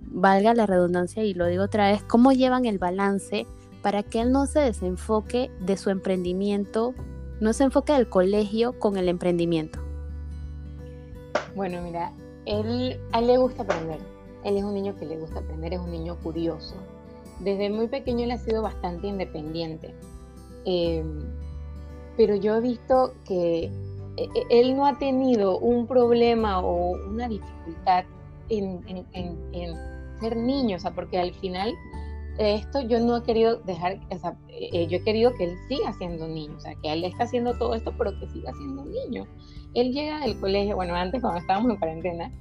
valga 0.01 0.55
la 0.55 0.65
redundancia 0.65 1.23
y 1.23 1.35
lo 1.35 1.45
digo 1.49 1.65
otra 1.65 1.91
vez, 1.91 2.03
cómo 2.03 2.33
llevan 2.33 2.65
el 2.65 2.79
balance 2.79 3.47
para 3.83 4.03
que 4.03 4.21
él 4.21 4.33
no 4.33 4.47
se 4.47 4.61
desenfoque 4.61 5.51
de 5.61 5.77
su 5.77 5.91
emprendimiento, 5.91 6.95
no 7.41 7.53
se 7.53 7.65
enfoque 7.65 7.93
del 7.93 8.09
colegio 8.09 8.79
con 8.79 8.97
el 8.97 9.09
emprendimiento? 9.09 9.81
Bueno, 11.55 11.83
mira, 11.83 12.13
él, 12.47 12.99
le 13.21 13.39
gusta 13.39 13.63
aprender. 13.63 13.99
Él 14.45 14.57
es 14.57 14.65
un 14.65 14.75
niño 14.75 14.97
que 14.97 15.07
le 15.07 15.19
gusta 15.19 15.41
aprender, 15.41 15.75
es 15.75 15.81
un 15.81 15.91
niño 15.91 16.17
curioso. 16.23 16.75
Desde 17.41 17.71
muy 17.71 17.89
pequeño 17.89 18.25
él 18.25 18.31
ha 18.31 18.39
sido 18.39 18.63
bastante 18.63 19.09
independiente. 19.09 19.95
Em, 20.65 21.21
pero 22.17 22.37
yo 22.37 22.57
he 22.57 22.61
visto 22.61 23.15
que 23.27 23.71
e, 24.17 24.25
e, 24.25 24.61
él 24.61 24.77
no 24.77 24.87
ha 24.87 24.99
tenido 24.99 25.59
un 25.59 25.87
problema 25.87 26.61
o 26.61 26.93
una 27.09 27.29
dificultad 27.29 28.05
en, 28.49 28.83
ser 30.21 30.37
niño, 30.37 30.77
o 30.77 30.81
sea, 30.81 30.93
porque 30.93 31.19
al 31.19 31.33
final 31.35 31.73
esto 32.39 32.81
yo 32.81 32.99
no 33.01 33.19
he 33.19 33.23
querido 33.23 33.59
dejar, 33.61 34.01
o 34.11 34.19
sea, 34.19 34.37
eh, 34.49 34.87
yo 34.87 34.99
he 34.99 35.03
querido 35.03 35.35
que 35.35 35.45
él 35.45 35.57
siga 35.69 35.93
siendo 35.95 36.27
niño, 36.27 36.55
o 36.57 36.61
sea, 36.61 36.75
que 36.77 36.93
él 36.93 37.05
está 37.05 37.25
haciendo 37.25 37.55
todo 37.55 37.75
esto, 37.75 37.93
pero 37.97 38.19
que 38.19 38.27
siga 38.29 38.53
siendo 38.55 38.85
niño. 38.85 39.27
Él 39.75 39.93
llega 39.93 40.21
del 40.21 40.39
colegio, 40.39 40.77
bueno, 40.77 40.95
antes 40.95 41.21
cuando 41.21 41.41
estábamos 41.41 41.73
en 41.73 41.77
cuarentena, 41.77 42.33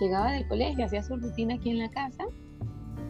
llegaba 0.00 0.32
del 0.32 0.46
colegio, 0.48 0.84
hacía 0.84 1.02
su 1.02 1.16
rutina 1.16 1.54
aquí 1.54 1.70
en 1.70 1.78
la 1.78 1.90
casa 1.90 2.24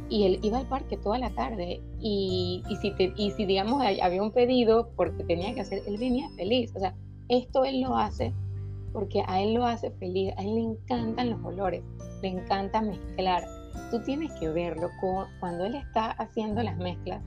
y 0.09 0.25
él 0.25 0.39
iba 0.43 0.59
al 0.59 0.67
parque 0.67 0.97
toda 0.97 1.19
la 1.19 1.31
tarde 1.31 1.83
y, 2.01 2.63
y, 2.69 2.77
si, 2.77 2.93
te, 2.93 3.13
y 3.17 3.31
si 3.33 3.45
digamos 3.45 3.85
había 4.03 4.23
un 4.23 4.33
pedido 4.33 4.91
porque 4.97 5.23
tenía 5.25 5.55
que 5.55 5.61
hacer, 5.61 5.83
él 5.87 5.99
venía 5.99 6.29
feliz, 6.31 6.73
o 6.75 6.81
sea, 6.81 6.95
esto 7.29 7.65
él 7.65 7.83
lo 7.83 7.97
hace 7.97 8.33
porque 8.93 9.23
a 9.27 9.43
él 9.43 9.55
lo 9.55 9.65
hace 9.67 9.91
feliz, 9.93 10.33
a 10.37 10.43
él 10.43 10.55
le 10.55 10.61
encantan 10.63 11.31
los 11.31 11.45
olores, 11.45 11.83
le 12.23 12.29
encanta 12.29 12.81
mezclar, 12.81 13.45
tú 13.91 14.01
tienes 14.01 14.33
que 14.35 14.49
verlo 14.49 14.91
cuando 15.41 15.65
él 15.65 15.75
está 15.75 16.11
haciendo 16.11 16.63
las 16.63 16.77
mezclas, 16.77 17.23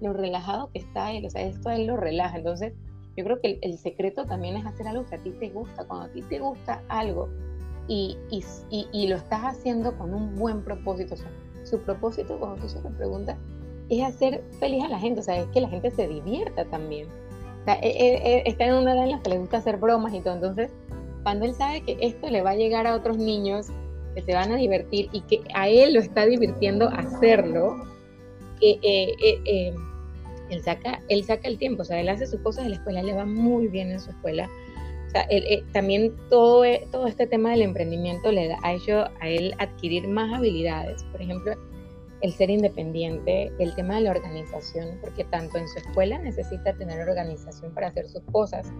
lo 0.00 0.12
relajado 0.12 0.70
que 0.72 0.80
está 0.80 1.12
él, 1.12 1.26
o 1.26 1.30
sea, 1.30 1.42
esto 1.42 1.70
él 1.70 1.86
lo 1.86 1.96
relaja. 1.96 2.36
Entonces, 2.36 2.72
yo 3.16 3.24
creo 3.24 3.40
que 3.40 3.58
el, 3.62 3.78
secreto 3.78 4.26
también 4.26 4.56
es 4.56 4.66
hacer 4.66 4.86
algo 4.86 5.06
que 5.06 5.14
a 5.14 5.18
ti 5.18 5.30
te 5.30 5.48
gusta. 5.48 5.86
Cuando 5.86 6.06
a 6.06 6.08
ti 6.10 6.22
te 6.22 6.38
gusta 6.38 6.82
algo 6.88 7.28
y, 7.88 8.16
y, 8.30 8.44
y, 8.92 9.08
lo 9.08 9.16
estás 9.16 9.42
haciendo 9.42 9.96
con 9.96 10.12
un 10.12 10.34
buen 10.34 10.62
propósito, 10.62 11.14
o 11.14 11.16
sea, 11.16 11.30
su 11.64 11.80
propósito, 11.80 12.38
cuando 12.38 12.60
tú 12.60 12.68
se 12.68 12.80
lo 12.82 12.90
preguntas, 12.90 13.36
es 13.88 14.02
hacer 14.02 14.44
feliz 14.58 14.84
a 14.84 14.88
la 14.88 14.98
gente, 14.98 15.20
o 15.20 15.22
sea, 15.22 15.40
es 15.40 15.46
que 15.48 15.60
la 15.60 15.68
gente 15.68 15.90
se 15.90 16.06
divierta 16.06 16.64
también. 16.66 17.08
E, 17.66 17.72
e, 17.82 18.36
e, 18.38 18.42
está 18.46 18.66
en 18.66 18.74
una 18.74 18.94
edad 18.94 19.04
en 19.04 19.12
la 19.12 19.22
que 19.22 19.30
le 19.30 19.38
gusta 19.38 19.58
hacer 19.58 19.78
bromas 19.78 20.12
y 20.14 20.20
todo. 20.20 20.34
Entonces, 20.34 20.70
cuando 21.22 21.46
él 21.46 21.54
sabe 21.54 21.80
que 21.82 21.96
esto 22.00 22.28
le 22.30 22.42
va 22.42 22.50
a 22.50 22.54
llegar 22.54 22.86
a 22.86 22.94
otros 22.94 23.18
niños 23.18 23.68
que 24.16 24.22
se 24.22 24.32
van 24.32 24.50
a 24.50 24.56
divertir 24.56 25.10
y 25.12 25.20
que 25.20 25.42
a 25.54 25.68
él 25.68 25.92
lo 25.92 26.00
está 26.00 26.24
divirtiendo 26.24 26.88
hacerlo, 26.88 27.76
eh, 28.62 28.78
eh, 28.82 29.14
eh, 29.44 29.74
él, 30.48 30.62
saca, 30.62 31.02
él 31.08 31.22
saca 31.22 31.46
el 31.46 31.58
tiempo, 31.58 31.82
o 31.82 31.84
sea, 31.84 32.00
él 32.00 32.08
hace 32.08 32.26
sus 32.26 32.40
cosas 32.40 32.64
en 32.64 32.70
la 32.70 32.76
escuela, 32.76 33.02
le 33.02 33.12
va 33.12 33.26
muy 33.26 33.68
bien 33.68 33.90
en 33.90 34.00
su 34.00 34.08
escuela. 34.08 34.48
O 35.06 35.10
sea, 35.10 35.28
también 35.72 36.14
todo, 36.30 36.64
todo 36.90 37.06
este 37.06 37.26
tema 37.26 37.50
del 37.50 37.60
emprendimiento 37.60 38.32
le 38.32 38.56
ha 38.62 38.72
hecho 38.72 39.04
a 39.20 39.28
él 39.28 39.54
adquirir 39.58 40.08
más 40.08 40.32
habilidades. 40.32 41.04
Por 41.12 41.20
ejemplo, 41.20 41.52
el 42.22 42.32
ser 42.32 42.48
independiente, 42.48 43.52
el 43.58 43.74
tema 43.74 43.96
de 43.96 44.00
la 44.00 44.12
organización, 44.12 44.98
porque 45.02 45.24
tanto 45.24 45.58
en 45.58 45.68
su 45.68 45.78
escuela 45.78 46.18
necesita 46.18 46.72
tener 46.72 47.06
organización 47.06 47.72
para 47.74 47.88
hacer 47.88 48.08
sus 48.08 48.22
cosas, 48.32 48.72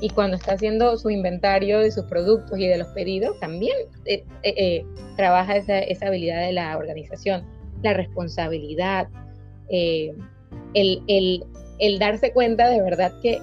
y 0.00 0.10
cuando 0.10 0.36
está 0.36 0.52
haciendo 0.52 0.96
su 0.96 1.10
inventario 1.10 1.78
de 1.78 1.90
sus 1.90 2.04
productos 2.04 2.58
y 2.58 2.66
de 2.66 2.78
los 2.78 2.88
pedidos, 2.88 3.38
también 3.40 3.76
eh, 4.04 4.24
eh, 4.42 4.54
eh, 4.56 4.86
trabaja 5.16 5.56
esa, 5.56 5.78
esa, 5.78 6.08
habilidad 6.08 6.42
de 6.42 6.52
la 6.52 6.76
organización, 6.76 7.44
la 7.82 7.94
responsabilidad, 7.94 9.08
el, 9.68 10.24
darse 11.98 12.32
cuenta 12.32 12.68
de 12.68 12.82
verdad 12.82 13.12
que 13.22 13.40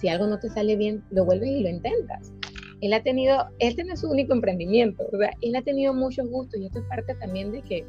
si 0.00 0.08
algo 0.08 0.26
no 0.26 0.38
te 0.38 0.48
sale 0.48 0.76
bien, 0.76 1.02
lo 1.10 1.24
vuelves 1.24 1.48
y 1.48 1.60
lo 1.60 1.68
intentas. 1.68 2.32
Él 2.80 2.92
ha 2.92 3.02
tenido, 3.02 3.46
este 3.60 3.84
no 3.84 3.94
es 3.94 4.00
su 4.00 4.10
único 4.10 4.34
emprendimiento, 4.34 5.04
¿verdad? 5.12 5.30
él 5.40 5.56
ha 5.56 5.62
tenido 5.62 5.94
muchos 5.94 6.28
gustos 6.28 6.60
y 6.60 6.66
esto 6.66 6.80
es 6.80 6.84
parte 6.86 7.14
también 7.14 7.52
de 7.52 7.62
que, 7.62 7.86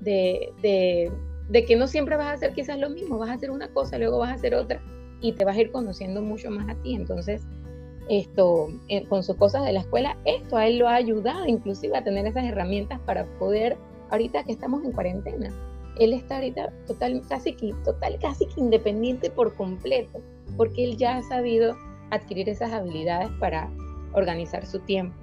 de, 0.00 0.48
de, 0.62 1.10
de 1.48 1.64
que 1.64 1.76
no 1.76 1.86
siempre 1.86 2.16
vas 2.16 2.28
a 2.28 2.32
hacer 2.32 2.52
quizás 2.52 2.78
lo 2.78 2.90
mismo, 2.90 3.18
vas 3.18 3.30
a 3.30 3.34
hacer 3.34 3.50
una 3.50 3.68
cosa, 3.72 3.98
luego 3.98 4.18
vas 4.18 4.30
a 4.30 4.34
hacer 4.34 4.54
otra 4.54 4.80
y 5.20 5.32
te 5.32 5.44
vas 5.44 5.56
a 5.56 5.60
ir 5.60 5.70
conociendo 5.70 6.22
mucho 6.22 6.50
más 6.50 6.68
a 6.68 6.74
ti. 6.82 6.94
Entonces, 6.94 7.42
esto, 8.08 8.68
eh, 8.88 9.06
con 9.06 9.22
sus 9.22 9.36
cosas 9.36 9.64
de 9.64 9.72
la 9.72 9.80
escuela, 9.80 10.16
esto 10.24 10.56
a 10.56 10.66
él 10.66 10.78
lo 10.78 10.88
ha 10.88 10.94
ayudado 10.94 11.46
inclusive 11.46 11.96
a 11.96 12.04
tener 12.04 12.26
esas 12.26 12.44
herramientas 12.44 12.98
para 13.06 13.24
poder, 13.38 13.76
ahorita 14.10 14.42
que 14.44 14.52
estamos 14.52 14.84
en 14.84 14.92
cuarentena, 14.92 15.54
él 15.98 16.12
está 16.12 16.36
ahorita 16.36 16.72
total, 16.86 17.22
casi 17.28 17.52
total, 17.84 18.18
casi 18.20 18.46
que 18.46 18.60
independiente 18.60 19.30
por 19.30 19.54
completo, 19.54 20.20
porque 20.56 20.84
él 20.84 20.96
ya 20.96 21.18
ha 21.18 21.22
sabido 21.22 21.76
adquirir 22.10 22.48
esas 22.48 22.72
habilidades 22.72 23.30
para 23.38 23.70
organizar 24.12 24.66
su 24.66 24.80
tiempo. 24.80 25.14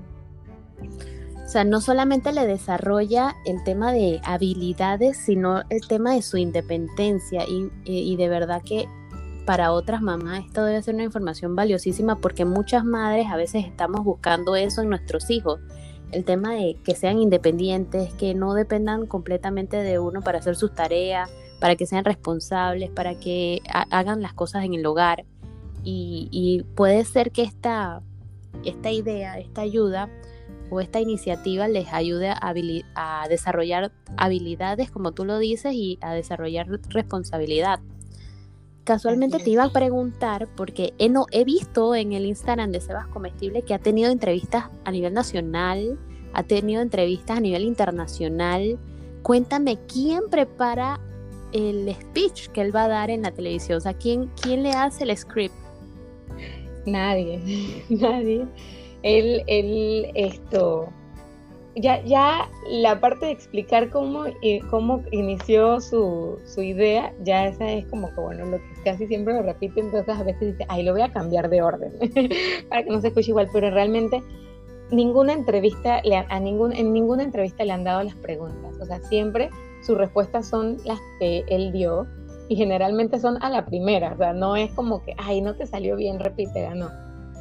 O 1.43 1.49
sea, 1.49 1.63
no 1.63 1.81
solamente 1.81 2.31
le 2.31 2.45
desarrolla 2.45 3.35
el 3.45 3.63
tema 3.63 3.91
de 3.91 4.19
habilidades, 4.23 5.17
sino 5.17 5.61
el 5.69 5.87
tema 5.87 6.13
de 6.13 6.21
su 6.21 6.37
independencia 6.37 7.43
y, 7.47 7.69
y 7.85 8.15
de 8.17 8.29
verdad 8.29 8.61
que 8.63 8.85
para 9.47 9.71
otras 9.71 10.01
mamás 10.01 10.45
esto 10.45 10.65
debe 10.65 10.83
ser 10.83 10.93
una 10.93 11.05
información 11.05 11.55
valiosísima 11.55 12.17
porque 12.17 12.43
muchas 12.43 12.83
madres 12.83 13.27
a 13.31 13.37
veces 13.37 13.63
estamos 13.65 14.03
buscando 14.03 14.57
eso 14.57 14.81
en 14.81 14.89
nuestros 14.89 15.29
hijos. 15.29 15.61
El 16.11 16.25
tema 16.25 16.53
de 16.53 16.75
que 16.83 16.95
sean 16.95 17.17
independientes, 17.17 18.13
que 18.15 18.35
no 18.35 18.53
dependan 18.53 19.07
completamente 19.07 19.77
de 19.77 19.99
uno 19.99 20.21
para 20.21 20.39
hacer 20.39 20.57
sus 20.57 20.75
tareas, 20.75 21.31
para 21.61 21.77
que 21.77 21.85
sean 21.85 22.03
responsables, 22.03 22.89
para 22.89 23.15
que 23.15 23.61
hagan 23.89 24.21
las 24.21 24.33
cosas 24.33 24.65
en 24.65 24.73
el 24.73 24.85
hogar. 24.85 25.23
Y, 25.81 26.65
puede 26.75 27.05
ser 27.05 27.31
que 27.31 27.43
esta, 27.43 28.01
esta 28.65 28.91
idea, 28.91 29.39
esta 29.39 29.61
ayuda 29.61 30.09
o 30.69 30.81
esta 30.81 30.99
iniciativa 30.99 31.69
les 31.69 31.93
ayude 31.93 32.31
a, 32.31 32.53
a 32.95 33.27
desarrollar 33.29 33.93
habilidades, 34.17 34.91
como 34.91 35.13
tú 35.13 35.23
lo 35.23 35.39
dices, 35.39 35.73
y 35.73 35.99
a 36.01 36.11
desarrollar 36.13 36.67
responsabilidad. 36.89 37.79
Casualmente 38.87 39.39
te 39.39 39.49
iba 39.49 39.65
a 39.65 39.69
preguntar, 39.69 40.47
porque 40.55 40.93
he, 40.97 41.09
no, 41.09 41.25
he 41.31 41.43
visto 41.43 41.93
en 41.93 42.13
el 42.13 42.25
Instagram 42.25 42.71
de 42.71 42.79
Sebas 42.79 43.05
Comestible 43.07 43.63
que 43.63 43.73
ha 43.73 43.79
tenido 43.79 44.09
entrevistas 44.09 44.67
a 44.85 44.91
nivel 44.91 45.13
nacional, 45.13 45.99
ha 46.31 46.43
tenido 46.43 46.81
entrevistas 46.81 47.35
a 47.35 47.41
nivel 47.41 47.63
internacional. 47.63 48.79
Cuéntame, 49.23 49.77
¿quién 49.91 50.29
prepara 50.29 51.01
el 51.51 51.93
speech 51.95 52.47
que 52.53 52.61
él 52.61 52.73
va 52.73 52.85
a 52.85 52.87
dar 52.87 53.09
en 53.09 53.23
la 53.23 53.31
televisión? 53.31 53.77
O 53.77 53.81
sea, 53.81 53.93
¿quién, 53.93 54.31
quién 54.41 54.63
le 54.63 54.71
hace 54.71 55.03
el 55.03 55.17
script? 55.17 55.53
Nadie, 56.85 57.83
nadie. 57.89 58.47
Él, 59.03 59.43
él, 59.47 60.11
esto, 60.15 60.87
ya, 61.79 62.03
ya 62.03 62.49
la 62.69 62.99
parte 62.99 63.27
de 63.27 63.31
explicar 63.31 63.89
cómo, 63.89 64.25
eh, 64.41 64.59
cómo 64.69 65.03
inició 65.11 65.79
su, 65.79 66.39
su, 66.45 66.61
idea, 66.61 67.13
ya 67.23 67.47
esa 67.47 67.69
es 67.71 67.85
como 67.87 68.13
que, 68.13 68.21
bueno, 68.21 68.45
lo 68.45 68.57
que 68.57 68.83
casi 68.83 69.07
siempre 69.07 69.33
lo 69.33 69.43
repite, 69.43 69.79
entonces 69.79 70.15
a 70.15 70.23
veces 70.23 70.53
dice, 70.53 70.65
ay, 70.69 70.83
lo 70.83 70.93
voy 70.93 71.01
a 71.01 71.11
cambiar 71.11 71.49
de 71.49 71.61
orden, 71.61 71.93
para 72.69 72.83
que 72.83 72.89
no 72.89 73.01
se 73.01 73.07
escuche 73.09 73.31
igual, 73.31 73.49
pero 73.53 73.69
realmente 73.69 74.21
ninguna 74.91 75.33
entrevista, 75.33 76.01
a 76.29 76.39
ningún, 76.39 76.73
en 76.73 76.93
ninguna 76.93 77.23
entrevista 77.23 77.63
le 77.63 77.73
han 77.73 77.83
dado 77.83 78.03
las 78.03 78.15
preguntas, 78.15 78.77
o 78.81 78.85
sea, 78.85 78.99
siempre 79.01 79.49
sus 79.83 79.97
respuestas 79.97 80.47
son 80.47 80.77
las 80.85 80.99
que 81.19 81.43
él 81.47 81.71
dio 81.71 82.07
y 82.49 82.55
generalmente 82.55 83.19
son 83.19 83.41
a 83.43 83.49
la 83.49 83.65
primera, 83.65 84.13
o 84.13 84.17
sea, 84.17 84.33
no 84.33 84.55
es 84.55 84.71
como 84.71 85.03
que, 85.03 85.13
ay, 85.17 85.41
no 85.41 85.55
te 85.55 85.67
salió 85.67 85.95
bien, 85.95 86.19
repite, 86.19 86.69
no, 86.75 86.89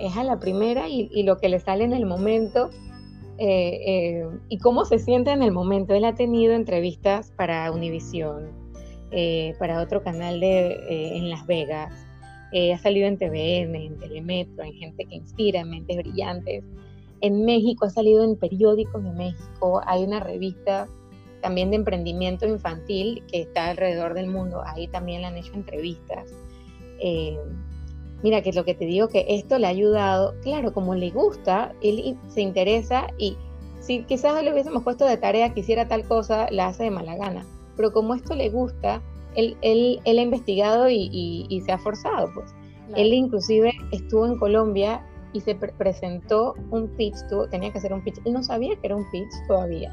es 0.01 0.17
a 0.17 0.25
la 0.25 0.39
primera 0.39 0.89
y, 0.89 1.09
y 1.13 1.23
lo 1.23 1.39
que 1.39 1.49
le 1.49 1.61
sale 1.61 1.85
en 1.85 1.95
el 1.95 2.05
momento 2.05 2.71
eh, 3.39 3.81
eh, 3.87 4.29
y 4.49 4.59
cómo 4.59 4.85
se 4.85 4.99
siente 4.99 5.31
en 5.31 5.43
el 5.43 5.53
momento. 5.53 5.95
Él 5.95 6.05
ha 6.05 6.15
tenido 6.15 6.55
entrevistas 6.55 7.33
para 7.37 7.71
Univisión, 7.71 8.51
eh, 9.11 9.55
para 9.59 9.81
otro 9.81 10.03
canal 10.03 10.41
de, 10.41 11.17
en 11.17 11.31
Las 11.31 11.47
Vegas, 11.47 11.93
ha 12.73 12.79
salido 12.79 13.07
en 13.07 13.19
TVN, 13.19 13.75
en 13.75 13.99
Telemetro, 13.99 14.65
en 14.65 14.73
Gente 14.73 15.05
que 15.05 15.17
Inspira, 15.17 15.61
en 15.61 15.71
Mentes 15.71 15.97
Brillantes. 15.99 16.65
En 17.21 17.45
México 17.45 17.85
ha 17.85 17.91
salido 17.91 18.25
en 18.25 18.37
periódicos 18.37 19.03
de 19.03 19.11
México, 19.11 19.83
hay 19.85 20.05
una 20.05 20.21
revista 20.21 20.87
también 21.43 21.71
de 21.71 21.77
emprendimiento 21.77 22.47
infantil 22.47 23.23
que 23.31 23.43
está 23.43 23.69
alrededor 23.69 24.15
del 24.15 24.29
mundo, 24.29 24.63
ahí 24.65 24.89
también 24.89 25.21
le 25.21 25.27
han 25.27 25.37
hecho 25.37 25.53
entrevistas. 25.53 26.33
Mira, 28.23 28.43
que 28.43 28.51
es 28.51 28.57
lo 28.57 28.65
que 28.65 28.75
te 28.75 28.87
digo, 28.87 29.09
que 29.09 29.27
esto 29.29 29.59
le 29.59 29.67
ha 29.67 29.71
ayudado, 29.71 30.35
claro, 30.43 30.73
como 30.73 30.95
le 30.95 31.11
gusta, 31.11 31.75
él 31.83 32.17
se 32.29 32.41
interesa 32.41 33.09
y 33.19 33.37
si 33.81 34.03
quizás 34.05 34.43
le 34.43 34.53
hubiésemos 34.53 34.83
puesto 34.83 35.05
de 35.05 35.17
tarea 35.17 35.55
que 35.55 35.61
hiciera 35.61 35.87
tal 35.87 36.05
cosa, 36.05 36.49
la 36.51 36.69
hace 36.69 36.85
de 36.85 36.91
mala 36.91 37.17
gana. 37.17 37.47
Pero 37.77 37.93
como 37.93 38.15
esto 38.15 38.35
le 38.35 38.51
gusta, 38.51 39.01
él, 39.37 39.57
él, 39.61 40.01
él 40.05 40.19
ha 40.19 40.23
investigado 40.23 40.89
y, 40.91 41.63
se 41.65 41.73
ha 41.73 41.79
forzado, 41.79 42.31
pues. 42.35 42.53
Él 42.97 43.13
inclusive 43.13 43.73
estuvo 43.93 44.27
en 44.27 44.39
Colombia 44.39 45.05
y 45.33 45.41
se 45.41 45.55
presentó 45.55 46.55
un 46.71 46.89
pitch, 46.97 47.17
tenía 47.51 47.71
que 47.71 47.79
hacer 47.79 47.93
un 47.93 48.03
pitch, 48.03 48.19
él 48.25 48.33
no 48.33 48.43
sabía 48.43 48.75
que 48.77 48.87
era 48.87 48.97
un 48.97 49.09
pitch 49.11 49.31
todavía. 49.47 49.93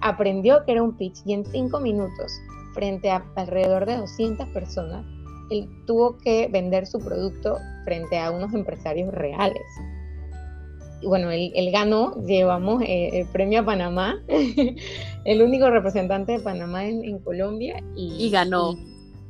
Aprendió 0.00 0.64
que 0.64 0.72
era 0.72 0.82
un 0.82 0.96
pitch 0.96 1.20
y 1.26 1.32
en 1.32 1.44
cinco 1.44 1.80
minutos, 1.80 2.32
frente 2.72 3.10
a 3.10 3.24
alrededor 3.36 3.84
de 3.84 3.96
200 3.96 4.48
personas, 4.48 5.04
él 5.50 5.68
tuvo 5.86 6.16
que 6.18 6.48
vender 6.48 6.86
su 6.86 6.98
producto 6.98 7.58
frente 7.84 8.18
a 8.18 8.30
unos 8.30 8.54
empresarios 8.54 9.12
reales. 9.12 9.62
Y 11.02 11.06
bueno, 11.06 11.30
él, 11.30 11.70
ganó, 11.72 12.14
llevamos 12.26 12.82
eh, 12.82 13.20
el 13.20 13.26
premio 13.28 13.60
a 13.60 13.64
Panamá, 13.64 14.22
el 15.24 15.42
único 15.42 15.70
representante 15.70 16.32
de 16.32 16.40
Panamá 16.40 16.86
en, 16.86 17.18
Colombia. 17.20 17.82
Y, 17.96 18.30
ganó. 18.30 18.74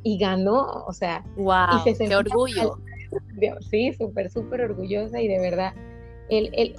Y, 0.03 0.17
ganó, 0.17 0.83
o 0.85 0.91
sea. 0.91 1.23
¡Wow! 1.37 1.83
¡Qué 1.85 2.15
orgullo! 2.15 2.77
Sí, 3.69 3.93
súper, 3.93 4.29
súper 4.29 4.61
orgullosa 4.61 5.21
y 5.21 5.27
de 5.27 5.39
verdad. 5.39 5.73
Él, 6.29 6.49
él, 6.53 6.75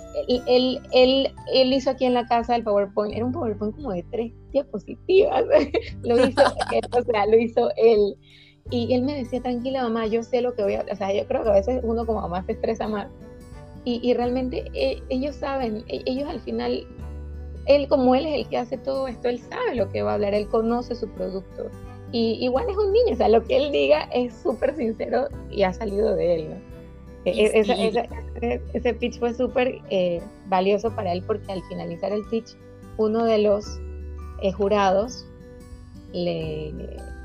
él, 0.48 1.34
él, 1.52 1.72
hizo 1.72 1.90
aquí 1.90 2.06
en 2.06 2.14
la 2.14 2.26
casa 2.26 2.56
el 2.56 2.64
PowerPoint, 2.64 3.14
era 3.14 3.24
un 3.24 3.32
PowerPoint 3.32 3.74
como 3.76 3.92
de 3.92 4.02
tres 4.10 4.32
diapositivas. 4.50 5.44
lo 6.02 6.26
hizo, 6.26 6.42
o 6.98 7.02
sea, 7.02 7.26
lo 7.26 7.38
hizo 7.38 7.70
él. 7.76 8.16
Y 8.70 8.94
él 8.94 9.02
me 9.02 9.14
decía, 9.14 9.42
tranquila 9.42 9.82
mamá, 9.82 10.06
yo 10.06 10.22
sé 10.22 10.40
lo 10.40 10.54
que 10.54 10.62
voy 10.62 10.74
a... 10.74 10.84
O 10.90 10.96
sea, 10.96 11.12
yo 11.12 11.26
creo 11.26 11.42
que 11.42 11.50
a 11.50 11.54
veces 11.54 11.80
uno 11.82 12.06
como 12.06 12.20
mamá 12.20 12.44
se 12.44 12.52
estresa 12.52 12.88
más. 12.88 13.08
Y, 13.84 14.00
y 14.02 14.14
realmente 14.14 14.64
eh, 14.74 15.02
ellos 15.08 15.36
saben, 15.36 15.84
e, 15.88 16.02
ellos 16.06 16.28
al 16.28 16.40
final, 16.40 16.86
él 17.66 17.88
como 17.88 18.14
él 18.14 18.26
es 18.26 18.34
el 18.34 18.48
que 18.48 18.58
hace 18.58 18.78
todo 18.78 19.08
esto, 19.08 19.28
él 19.28 19.40
sabe 19.40 19.74
lo 19.74 19.88
que 19.88 20.02
va 20.02 20.12
a 20.12 20.14
hablar, 20.14 20.34
él 20.34 20.48
conoce 20.48 20.94
su 20.94 21.08
producto. 21.08 21.66
Y 22.12 22.44
igual 22.44 22.66
es 22.68 22.76
un 22.76 22.92
niño, 22.92 23.12
o 23.12 23.16
sea, 23.16 23.28
lo 23.28 23.42
que 23.44 23.56
él 23.56 23.72
diga 23.72 24.02
es 24.12 24.34
súper 24.34 24.76
sincero 24.76 25.28
y 25.50 25.62
ha 25.62 25.72
salido 25.72 26.14
de 26.14 26.34
él, 26.34 26.50
¿no? 26.50 26.72
E, 27.24 27.30
e, 27.46 28.60
ese 28.74 28.94
pitch 28.94 29.18
fue 29.18 29.32
súper 29.32 29.80
eh, 29.90 30.20
valioso 30.48 30.94
para 30.94 31.12
él 31.12 31.22
porque 31.24 31.52
al 31.52 31.62
finalizar 31.68 32.12
el 32.12 32.24
pitch, 32.26 32.56
uno 32.98 33.24
de 33.24 33.38
los 33.38 33.80
eh, 34.42 34.52
jurados 34.52 35.24
le, 36.12 36.74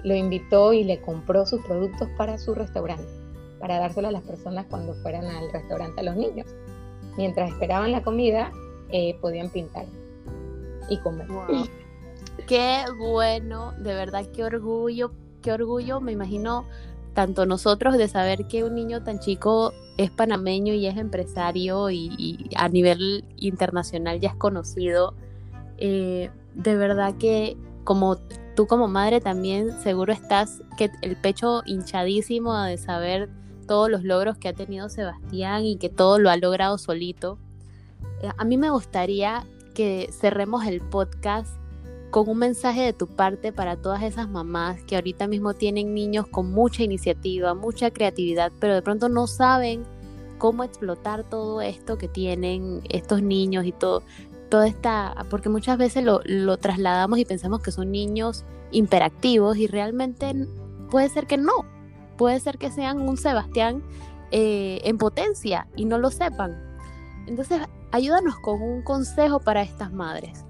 lo 0.08 0.15
invitó 0.15 0.72
y 0.72 0.84
le 0.84 1.02
compró 1.02 1.46
sus 1.46 1.62
productos 1.65 2.08
para 2.17 2.38
su 2.38 2.56
restaurante, 2.56 3.08
para 3.60 3.78
dárselo 3.78 4.08
a 4.08 4.12
las 4.12 4.24
personas 4.24 4.65
cuando 4.70 4.93
fueran 4.96 5.26
al 5.26 5.52
restaurante 5.52 6.00
a 6.00 6.04
los 6.04 6.15
niños. 6.15 6.48
Mientras 7.17 7.52
esperaban 7.52 7.91
la 7.91 8.04
comida, 8.04 8.52
eh, 8.89 9.17
podían 9.20 9.50
pintar 9.50 9.86
y 10.89 10.98
comer. 11.00 11.28
Qué 12.48 12.86
bueno, 12.98 13.74
de 13.80 13.93
verdad, 13.93 14.26
qué 14.34 14.46
orgullo, 14.46 15.12
qué 15.41 15.52
orgullo, 15.52 16.00
me 16.00 16.13
imagino 16.13 16.65
tanto 17.13 17.46
nosotros 17.46 17.98
de 17.98 18.08
saber 18.08 18.48
que 18.48 18.63
un 18.63 18.76
niño 18.76 19.04
tan 19.04 19.20
chico 19.20 19.74
es 19.98 20.12
panameño 20.12 20.74
y 20.74 20.86
es 20.86 20.96
empresario 20.96 21.89
y, 21.89 22.50
a 22.56 22.70
nivel 22.70 23.26
internacional 23.38 24.22
ya 24.22 24.30
es 24.30 24.36
conocido. 24.36 25.15
Eh, 25.80 26.30
de 26.54 26.76
verdad 26.76 27.15
que 27.17 27.58
como 27.88 28.17
tú 28.54 28.67
como 28.67 28.89
madre 28.89 29.21
también 29.21 29.71
seguro 29.82 30.12
estás 30.12 30.62
que 30.78 30.91
el 31.02 31.15
pecho 31.15 31.62
hinchadísimo 31.65 32.54
de 32.63 32.78
saber 32.78 33.30
todos 33.65 33.89
los 33.89 34.04
logros 34.04 34.38
que 34.38 34.50
ha 34.50 34.54
tenido 34.54 34.89
Sebastián 34.89 35.63
y 35.63 35.78
que 35.78 35.88
todo 35.88 36.19
lo 36.19 36.30
ha 36.30 36.36
logrado 36.36 36.78
solito. 36.78 37.39
Eh, 38.21 38.30
a 38.38 38.43
mí 38.43 38.58
me 38.58 38.71
gustaría 38.71 39.45
que 39.73 40.10
cerremos 40.12 40.65
el 40.65 40.82
podcast 40.82 41.47
con 42.12 42.28
un 42.28 42.39
mensaje 42.39 42.82
de 42.82 42.91
tu 42.91 43.08
parte 43.08 43.54
para 43.54 43.78
todas 43.78 44.04
esas 44.04 44.28
mamás 44.28 44.84
que 44.84 44.95
ahorita 44.95 45.26
mismo 45.28 45.54
tienen 45.54 45.93
niños 45.93 46.28
con 46.28 46.52
mucha 46.52 46.84
iniciativa, 46.84 47.54
mucha 47.54 47.91
creatividad, 47.91 48.52
pero 48.60 48.76
de 48.76 48.82
pronto 48.82 49.08
no 49.08 49.28
saben 49.28 49.86
cómo 50.39 50.65
explotar 50.65 51.23
todo 51.23 51.62
esto 51.62 51.97
que 51.97 52.10
tienen 52.10 52.82
estos 52.89 53.21
niños 53.21 53.63
y 53.65 53.71
todo 53.71 54.04
toda 54.50 54.68
esta, 54.68 55.26
porque 55.30 55.50
muchas 55.50 55.78
veces 55.78 56.04
lo, 56.04 56.58
trasladamos 56.58 57.20
y 57.20 57.26
pensamos 57.26 57.62
que 57.62 57.72
son 57.72 57.92
niños 57.92 58.46
imperactivos 58.72 59.58
y 59.58 59.68
realmente 59.68 60.34
puede 60.90 61.10
ser 61.10 61.28
que 61.28 61.38
no, 61.38 61.66
puede 62.18 62.40
ser 62.40 62.58
que 62.58 62.72
sean 62.72 63.02
un 63.02 63.18
Sebastián 63.18 63.84
eh, 64.32 64.82
en 64.84 64.98
potencia 64.98 65.68
y 65.76 65.86
no 65.86 65.98
lo 65.98 66.10
sepan. 66.10 66.58
Entonces, 67.28 67.62
ayúdanos 67.92 68.36
con 68.40 68.62
un 68.62 68.82
consejo 68.82 69.40
para 69.40 69.62
estas 69.62 69.92
madres. 69.92 70.46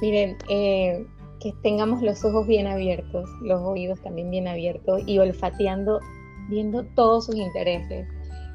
Miren, 0.00 0.36
eh, 0.48 1.06
que 1.40 1.52
tengamos 1.62 2.02
los 2.02 2.24
ojos 2.24 2.46
bien 2.46 2.66
abiertos, 2.66 3.28
los 3.42 3.60
oídos 3.62 4.00
también 4.02 4.30
bien 4.30 4.48
abiertos 4.48 5.02
y 5.06 5.18
olfateando, 5.18 6.00
viendo 6.48 6.84
todos 6.94 7.26
sus 7.26 7.36
intereses 7.36 8.06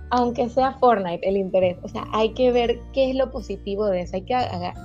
aunque 0.10 0.50
sea 0.50 0.74
Fortnite 0.74 1.28
el 1.28 1.38
interés, 1.38 1.78
o 1.84 1.88
sea, 1.88 2.06
hay 2.12 2.34
que 2.34 2.52
ver 2.52 2.80
qué 2.94 3.10
es 3.10 3.16
lo 3.16 3.32
positivo 3.32 3.86
de 3.88 4.02
eso, 4.02 4.16
hay 4.16 4.24
que 4.24 4.36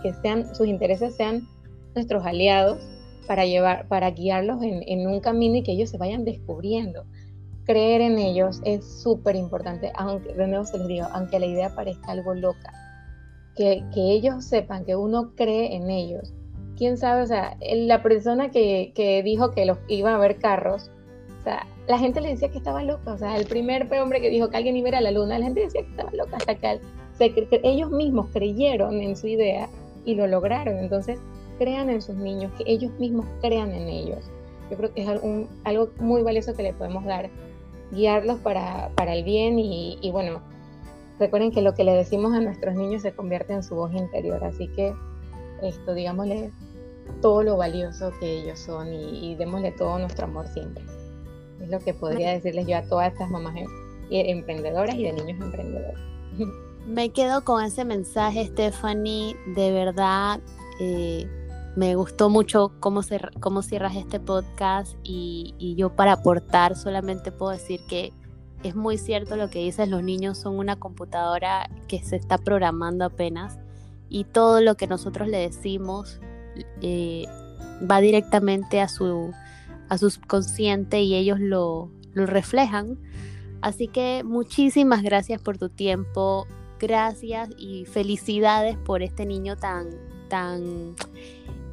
que 0.03 0.15
sean, 0.15 0.55
sus 0.55 0.67
intereses 0.67 1.15
sean 1.15 1.47
nuestros 1.95 2.25
aliados 2.25 2.79
para 3.27 3.45
llevar, 3.47 3.87
para 3.89 4.11
guiarlos 4.11 4.61
en, 4.63 5.07
un 5.07 5.21
camino 5.21 5.57
y 5.57 5.63
que 5.63 5.73
ellos 5.73 5.91
se 5.91 5.99
vayan 5.99 6.25
descubriendo. 6.25 7.05
Creer 7.65 8.01
en 8.01 8.19
ellos 8.19 8.61
es 8.65 8.85
súper 8.85 9.37
importante, 9.37 9.93
aunque, 9.95 10.33
de 10.33 10.49
nuevo 10.49 10.65
se 10.65 10.79
los 10.79 10.89
digo, 10.89 11.07
aunque 11.13 11.39
la 11.39 11.47
idea 11.47 11.75
parezca 11.75 12.11
algo 12.11 12.35
loca, 12.35 12.73
que, 13.55 13.85
que, 13.95 14.01
ellos 14.13 14.45
sepan 14.45 14.85
que 14.85 14.97
uno 14.97 15.33
cree 15.37 15.77
en 15.77 15.91
ellos. 15.91 16.33
Quién 16.77 16.97
sabe, 16.97 17.23
o 17.23 17.27
sea, 17.27 17.57
la 17.61 18.03
persona 18.03 18.51
que, 18.51 18.93
que 18.95 19.23
dijo 19.23 19.53
que 19.53 19.67
los 19.67 19.79
iba 19.87 20.15
a 20.15 20.19
ver 20.19 20.39
carros, 20.39 20.91
o 21.39 21.43
sea, 21.45 21.67
la 21.91 21.99
gente 21.99 22.21
le 22.21 22.31
decía 22.31 22.51
que 22.51 22.59
estaba 22.59 22.83
loca. 22.83 23.13
O 23.13 23.19
sea, 23.19 23.37
el 23.37 23.47
primer 23.47 23.89
hombre 24.01 24.21
que 24.21 24.31
dijo 24.31 24.49
que 24.49 24.57
alguien 24.57 24.77
iba 24.77 24.97
a 24.97 25.01
la 25.01 25.11
luna, 25.11 25.39
la 25.39 25.47
gente 25.47 25.61
decía 25.61 25.83
que 25.83 25.91
estaba 25.91 26.11
loca 26.13 26.37
hasta 26.37 26.55
que, 26.55 26.81
ellos 27.63 27.91
mismos 27.91 28.29
creyeron 28.33 29.01
en 29.01 29.17
su 29.17 29.27
idea 29.27 29.69
y 30.05 30.15
lo 30.15 30.27
lograron. 30.27 30.79
Entonces, 30.79 31.19
crean 31.59 31.91
en 31.91 32.01
sus 32.01 32.15
niños, 32.15 32.53
que 32.57 32.65
ellos 32.67 32.93
mismos 32.99 33.27
crean 33.43 33.73
en 33.73 33.89
ellos. 33.89 34.31
Yo 34.71 34.77
creo 34.77 34.95
que 34.95 35.03
es 35.03 35.09
algo, 35.09 35.91
muy 35.99 36.23
valioso 36.23 36.55
que 36.55 36.63
le 36.63 36.73
podemos 36.73 37.05
dar, 37.05 37.29
guiarlos 37.91 38.39
para, 38.39 38.91
para 38.95 39.15
el 39.15 39.25
bien 39.25 39.59
y, 39.59 40.11
bueno, 40.13 40.41
recuerden 41.19 41.51
que 41.51 41.61
lo 41.61 41.75
que 41.75 41.83
le 41.83 41.93
decimos 41.93 42.33
a 42.33 42.41
nuestros 42.41 42.77
niños 42.77 43.03
se 43.03 43.13
convierte 43.13 43.53
en 43.53 43.65
su 43.65 43.75
voz 43.75 43.93
interior. 43.93 44.43
Así 44.45 44.69
que 44.69 44.95
esto, 45.61 45.93
digámosle 45.93 46.53
todo 47.21 47.43
lo 47.43 47.57
valioso 47.57 48.13
que 48.21 48.39
ellos 48.39 48.61
son 48.61 48.95
y 48.95 49.35
démosle 49.35 49.73
todo 49.73 49.99
nuestro 49.99 50.27
amor 50.27 50.47
siempre. 50.47 50.85
Es 51.61 51.69
lo 51.69 51.79
que 51.79 51.95
podría 51.95 52.33
decirles 52.33 52.67
yo 52.67 52.77
a 52.77 52.83
todas 52.83 53.13
estas 53.13 53.31
mamás 53.31 53.55
em, 53.57 53.69
emprendedoras 54.11 54.95
y 54.97 55.05
de 55.05 55.13
niños 55.13 55.41
emprendedores. 55.41 55.99
Me 56.87 57.11
quedo 57.11 57.45
con 57.45 57.63
ese 57.63 57.85
mensaje, 57.85 58.47
Stephanie. 58.47 59.37
De 59.55 59.71
verdad, 59.71 60.41
eh, 60.81 61.29
me 61.77 61.95
gustó 61.95 62.31
mucho 62.31 62.73
cómo, 62.81 63.03
cómo 63.41 63.63
cierras 63.63 63.97
este 63.97 64.19
podcast 64.19 64.97
y, 65.03 65.55
y, 65.59 65.77
yo 65.77 65.95
para 65.95 66.13
aportar 66.13 66.77
solamente 66.77 67.31
puedo 67.31 67.53
decir 67.53 67.81
que 67.89 68.13
es 68.63 68.75
muy 68.75 68.99
cierto 68.99 69.37
lo 69.37 69.49
que 69.51 69.61
dices, 69.61 69.89
los 69.89 70.03
niños 70.03 70.39
son 70.39 70.59
una 70.59 70.77
computadora 70.77 71.71
que 71.89 72.03
se 72.03 72.17
está 72.17 72.39
programando 72.39 73.05
apenas 73.05 73.59
y 74.09 74.25
todo 74.25 74.61
lo 74.61 74.75
que 74.75 74.87
nosotros 74.87 75.29
le 75.29 75.39
decimos 75.39 76.21
eh, 76.83 77.25
va 77.89 78.01
directamente 78.01 78.81
a 78.81 78.89
su, 78.89 79.33
a 79.91 79.99
su 79.99 80.09
subconsciente 80.09 81.03
y 81.03 81.15
ellos 81.15 81.39
lo, 81.39 81.91
lo 82.15 82.25
reflejan. 82.25 82.99
Así 83.61 83.89
que 83.89 84.23
muchísimas 84.25 85.03
gracias 85.03 85.43
por 85.43 85.59
tu 85.59 85.69
tiempo, 85.69 86.47
gracias 86.79 87.51
y 87.59 87.85
felicidades 87.85 88.79
por 88.79 89.03
este 89.03 89.27
niño 89.27 89.57
tan, 89.57 89.89
tan, 90.29 90.95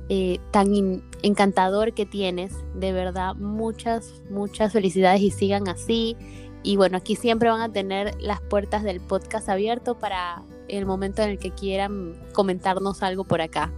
eh, 0.09 0.39
tan 0.51 1.01
encantador 1.21 1.93
que 1.93 2.05
tienes. 2.05 2.53
De 2.75 2.91
verdad, 2.91 3.35
muchas, 3.35 4.21
muchas 4.29 4.73
felicidades 4.73 5.21
y 5.21 5.31
sigan 5.31 5.69
así. 5.69 6.17
Y 6.63 6.75
bueno, 6.75 6.97
aquí 6.97 7.15
siempre 7.15 7.49
van 7.49 7.61
a 7.61 7.71
tener 7.71 8.19
las 8.19 8.41
puertas 8.41 8.83
del 8.83 8.99
podcast 8.99 9.47
abierto 9.47 9.97
para 9.97 10.41
el 10.67 10.85
momento 10.85 11.21
en 11.21 11.29
el 11.29 11.39
que 11.39 11.51
quieran 11.51 12.15
comentarnos 12.33 13.03
algo 13.03 13.23
por 13.23 13.41
acá. 13.41 13.71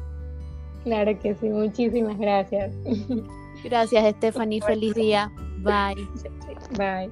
Claro 0.86 1.20
que 1.20 1.36
sí, 1.36 1.50
muchísimas 1.50 2.18
gracias. 2.18 2.74
Gracias, 3.64 4.16
Stephanie. 4.16 4.62
Feliz 4.62 4.96
día. 4.96 5.32
Bye. 5.58 6.08
Bye. 6.78 7.12